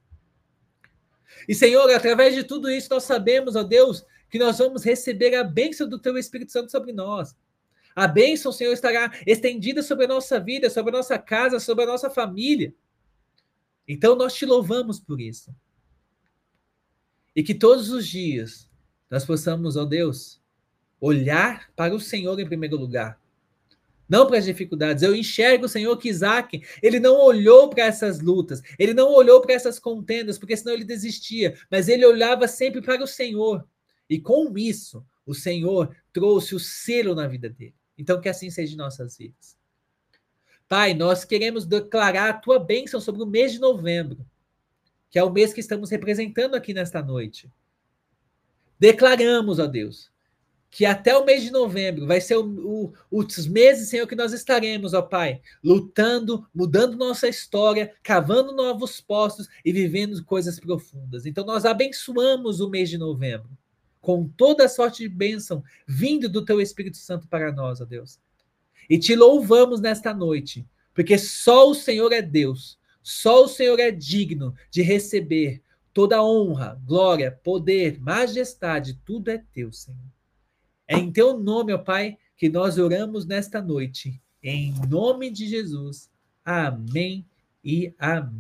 E, 1.49 1.55
Senhor, 1.55 1.91
através 1.91 2.35
de 2.35 2.45
tudo 2.45 2.71
isso, 2.71 2.89
nós 2.91 3.05
sabemos, 3.05 3.57
ó 3.57 3.63
Deus, 3.63 4.05
que 4.31 4.39
nós 4.39 4.59
vamos 4.59 4.85
receber 4.85 5.35
a 5.35 5.45
bênção 5.45 5.89
do 5.89 5.99
Teu 5.99 6.17
Espírito 6.19 6.53
Santo 6.53 6.71
sobre 6.71 6.93
nós. 6.93 7.37
A 7.95 8.09
bênção, 8.09 8.51
Senhor, 8.51 8.73
estará 8.73 9.13
estendida 9.27 9.83
sobre 9.83 10.07
a 10.07 10.09
nossa 10.09 10.41
vida, 10.41 10.69
sobre 10.69 10.93
a 10.93 10.99
nossa 10.99 11.19
casa, 11.19 11.61
sobre 11.61 11.85
a 11.85 11.87
nossa 11.87 12.11
família. 12.11 12.75
Então, 13.87 14.17
nós 14.17 14.35
te 14.35 14.45
louvamos 14.45 14.99
por 14.99 15.21
isso. 15.21 15.55
E 17.37 17.43
que 17.43 17.55
todos 17.55 17.91
os 17.91 18.07
dias 18.07 18.69
nós 19.11 19.25
possamos, 19.25 19.77
ó 19.77 19.85
Deus, 19.85 20.41
olhar 21.01 21.71
para 21.77 21.95
o 21.95 22.01
Senhor 22.01 22.39
em 22.41 22.47
primeiro 22.47 22.77
lugar 22.77 23.21
não 24.09 24.27
para 24.27 24.39
as 24.39 24.45
dificuldades. 24.45 25.03
Eu 25.03 25.15
enxergo, 25.15 25.69
Senhor, 25.69 25.97
que 25.97 26.09
Isaac, 26.09 26.63
ele 26.83 27.01
não 27.01 27.17
olhou 27.17 27.69
para 27.69 27.85
essas 27.85 28.21
lutas, 28.21 28.63
ele 28.79 28.95
não 28.95 29.13
olhou 29.13 29.41
para 29.41 29.55
essas 29.55 29.79
contendas, 29.79 30.39
porque 30.39 30.57
senão 30.57 30.75
ele 30.75 30.85
desistia, 30.85 31.59
mas 31.71 31.89
ele 31.89 32.05
olhava 32.05 32.47
sempre 32.47 32.83
para 32.83 33.03
o 33.03 33.07
Senhor. 33.07 33.67
E 34.09 34.21
com 34.21 34.57
isso, 34.57 35.05
o 35.27 35.35
Senhor 35.35 35.95
trouxe 36.13 36.55
o 36.55 36.61
selo 36.61 37.15
na 37.15 37.27
vida 37.27 37.49
dele. 37.49 37.75
Então, 37.97 38.21
que 38.21 38.29
assim 38.29 38.51
seja 38.51 38.75
em 38.75 38.77
nossas 38.77 39.17
vidas. 39.17 39.57
Pai, 40.69 40.95
nós 40.95 41.25
queremos 41.25 41.67
declarar 41.67 42.31
a 42.31 42.35
tua 42.35 42.59
bênção 42.59 43.01
sobre 43.01 43.23
o 43.23 43.27
mês 43.27 43.53
de 43.53 43.59
novembro, 43.59 44.27
que 45.11 45.19
é 45.19 45.23
o 45.23 45.31
mês 45.33 45.53
que 45.53 45.61
estamos 45.61 45.91
representando 45.91 46.55
aqui 46.55 46.75
nesta 46.75 47.03
noite. 47.03 47.51
Declaramos, 48.79 49.59
ó 49.59 49.67
Deus, 49.67 50.11
que 50.75 50.85
até 50.85 51.16
o 51.16 51.25
mês 51.25 51.45
de 51.45 51.53
novembro 51.53 52.05
vai 52.05 52.20
ser 52.20 52.35
o, 52.35 52.45
o, 52.45 52.93
os 53.09 53.47
meses, 53.47 53.91
Senhor, 53.91 54.09
que 54.09 54.16
nós 54.16 54.33
estaremos, 54.33 54.93
ó 54.93 55.01
Pai, 55.03 55.41
lutando, 55.62 56.45
mudando 56.53 56.97
nossa 56.97 57.29
história, 57.29 57.95
cavando 58.03 58.51
novos 58.51 59.01
postos 59.01 59.49
e 59.64 59.72
vivendo 59.72 60.25
coisas 60.25 60.59
profundas. 60.59 61.27
Então, 61.27 61.47
nós 61.47 61.64
abençoamos 61.64 62.59
o 62.59 62.68
mês 62.68 62.91
de 62.91 62.99
novembro 62.99 63.49
com 64.01 64.27
toda 64.27 64.64
a 64.64 64.68
sorte 64.68 65.05
de 65.05 65.09
bênção 65.09 65.62
vindo 65.87 66.29
do 66.29 66.45
Teu 66.45 66.61
Espírito 66.61 66.97
Santo 66.97 67.29
para 67.29 67.53
nós, 67.53 67.81
ó 67.81 67.85
Deus. 67.85 68.18
E 68.91 68.99
te 68.99 69.14
louvamos 69.14 69.81
nesta 69.81 70.12
noite, 70.12 70.66
porque 70.93 71.16
só 71.16 71.70
o 71.70 71.75
Senhor 71.77 72.12
é 72.12 72.20
Deus, 72.20 72.77
só 73.01 73.45
o 73.45 73.49
Senhor 73.49 73.79
é 73.79 73.93
digno 73.93 74.53
de 74.72 74.83
receber 74.83 75.62
toda 75.93 76.20
honra, 76.20 76.83
glória, 76.85 77.31
poder, 77.45 78.01
majestade, 78.01 78.99
tudo 79.05 79.31
é 79.31 79.39
Teu, 79.39 79.72
Senhor. 79.72 80.12
É 80.87 80.97
em 80.97 81.11
teu 81.11 81.39
nome, 81.39 81.72
ó 81.72 81.78
Pai, 81.78 82.18
que 82.37 82.49
nós 82.49 82.78
oramos 82.78 83.26
nesta 83.26 83.61
noite. 83.62 84.20
Em 84.43 84.74
nome 84.89 85.30
de 85.30 85.47
Jesus. 85.47 86.11
Amém 86.45 87.24
e 87.64 87.95
amém. 87.99 88.32